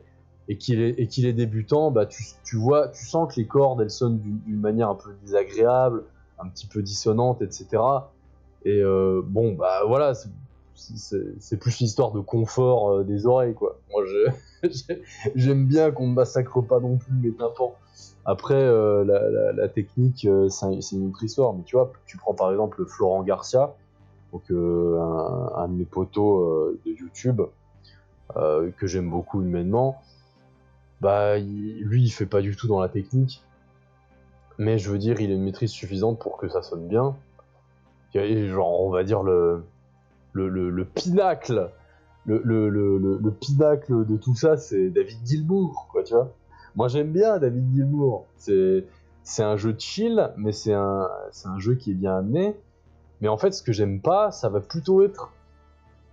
[0.58, 4.88] qu'il est débutant bah tu, vois tu sens que les cordes elles sonnent d'une manière
[4.90, 6.04] un peu désagréable
[6.38, 7.82] un petit peu dissonante etc
[8.64, 13.80] et euh, bon bah voilà c'est- plus l'histoire de confort euh, des oreilles quoi.
[13.90, 14.30] Moi je
[15.34, 17.74] j'aime bien qu'on me massacre pas non plus mes tympans
[18.26, 19.04] après, euh,
[19.54, 21.52] la, technique, euh, c'est un- c'est une autre histoire.
[21.52, 23.74] Mais tu vois, tu prends par exemple Florent Garcia,
[24.32, 24.98] donc euh,
[25.56, 27.42] un, de mes potos de YouTube,
[28.34, 30.00] que j'aime beaucoup humainement.
[31.00, 33.42] Bah, il- lui, il fait pas du tout dans la technique.
[34.58, 37.14] Mais je veux dire, il a une maîtrise suffisante pour que ça sonne bien.
[38.14, 39.64] Genre, on va dire le,
[40.32, 41.70] le, le pinacle,
[42.26, 46.32] le, le, le, le- le pinacle de tout ça, c'est David Gilmour, quoi, tu vois.
[46.76, 48.26] Moi j'aime bien David Gilmour.
[48.36, 52.56] C'est un jeu de chill, mais c'est un c'est un jeu qui est bien amené.
[53.20, 55.32] Mais en fait, ce que j'aime pas, ça va plutôt être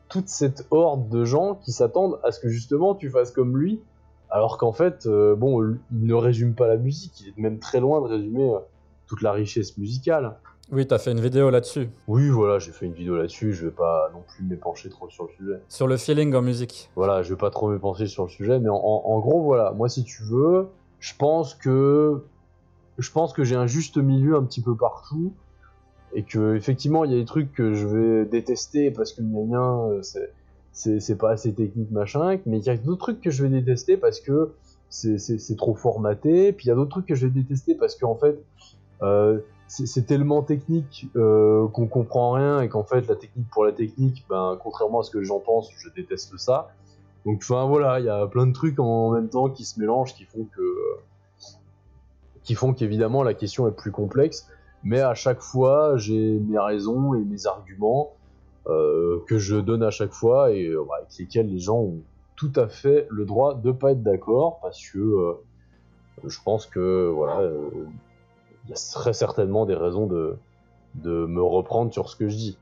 [0.08, 3.82] toute cette horde de gens qui s'attendent à ce que justement tu fasses comme lui,
[4.30, 7.80] alors qu'en fait, euh, bon, il ne résume pas la musique, il est même très
[7.80, 8.60] loin de résumer euh,
[9.08, 10.38] toute la richesse musicale.
[10.72, 13.66] Oui, tu as fait une vidéo là-dessus, Oui, voilà, j'ai fait une vidéo là-dessus, je
[13.66, 15.60] vais pas non plus m'épancher trop sur le sujet.
[15.68, 16.90] sur le feeling en musique.
[16.96, 19.90] Voilà, je vais pas trop me pencher sur le sujet, mais en, gros, voilà, moi
[19.90, 20.68] si tu veux,
[21.00, 22.24] je pense que
[22.98, 25.34] je pense que j'ai un juste milieu un petit peu partout,
[26.14, 29.88] et que effectivement il y a des trucs que je vais détester parce que gna,
[29.90, 30.02] euh,
[30.72, 33.98] c'est pas assez technique machin, mais il y a d'autres trucs que je vais détester
[33.98, 34.54] parce que
[34.90, 37.76] c'est c'est- c'est trop formaté, puis il y a d'autres trucs que je vais détester
[37.76, 38.42] parce que en fait
[39.02, 39.40] euh,
[39.72, 44.26] c'est tellement technique euh, qu'on comprend rien et qu'en fait la technique pour la technique,
[44.30, 46.74] ben contrairement à ce que j'en pense, je déteste ça.
[47.26, 50.14] Donc enfin voilà, il y a plein de trucs en même temps qui se mélangent,
[50.14, 50.76] qui font que
[52.44, 54.50] qui qu'évidemment la question est plus complexe.
[54.84, 58.12] Mais à chaque fois, j'ai mes raisons et mes arguments
[58.68, 62.02] euh, que je donne à chaque fois et euh, avec lesquels les gens ont
[62.36, 65.38] tout à fait le droit de pas être d'accord parce que
[66.26, 67.50] je pense que voilà,
[68.66, 70.38] il y a très certainement des raisons de
[70.96, 72.58] de me reprendre sur ce que je dis.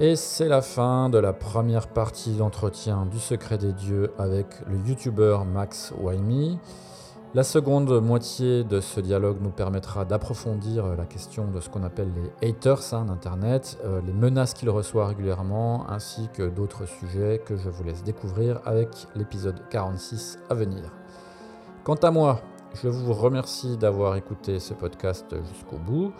[0.00, 4.76] Et c'est la fin de la première partie d'entretien du secret des dieux avec le
[4.88, 6.60] youtubeur Max Waimi.
[7.34, 12.10] La seconde moitié de ce dialogue nous permettra d'approfondir la question de ce qu'on appelle
[12.40, 17.58] les haters hein, d'Internet, euh, les menaces qu'il reçoit régulièrement, ainsi que d'autres sujets que
[17.58, 20.90] je vous laisse découvrir avec l'épisode 46 à venir.
[21.84, 22.40] Quant à moi,
[22.82, 26.14] je vous remercie d'avoir écouté ce podcast jusqu'au bout.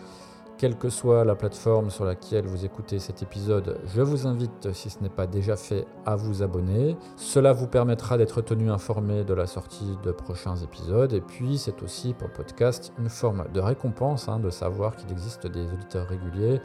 [0.59, 4.91] Quelle que soit la plateforme sur laquelle vous écoutez cet épisode, je vous invite, si
[4.91, 6.97] ce n'est pas déjà fait, à vous abonner.
[7.15, 11.13] Cela vous permettra d'être tenu informé de la sortie de prochains épisodes.
[11.13, 15.13] Et puis, c'est aussi pour le podcast une forme de récompense hein, de savoir qu'il
[15.13, 16.61] existe des auditeurs réguliers.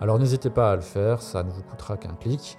[0.00, 2.56] Alors n'hésitez pas à le faire, ça ne vous coûtera qu'un clic.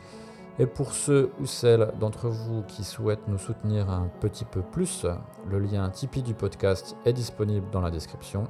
[0.60, 5.06] Et pour ceux ou celles d'entre vous qui souhaitent nous soutenir un petit peu plus,
[5.50, 8.50] le lien Tipeee du podcast est disponible dans la description.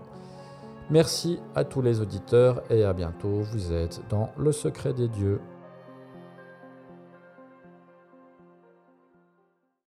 [0.92, 5.42] Merci à tous les auditeurs et à bientôt, vous êtes dans le secret des dieux.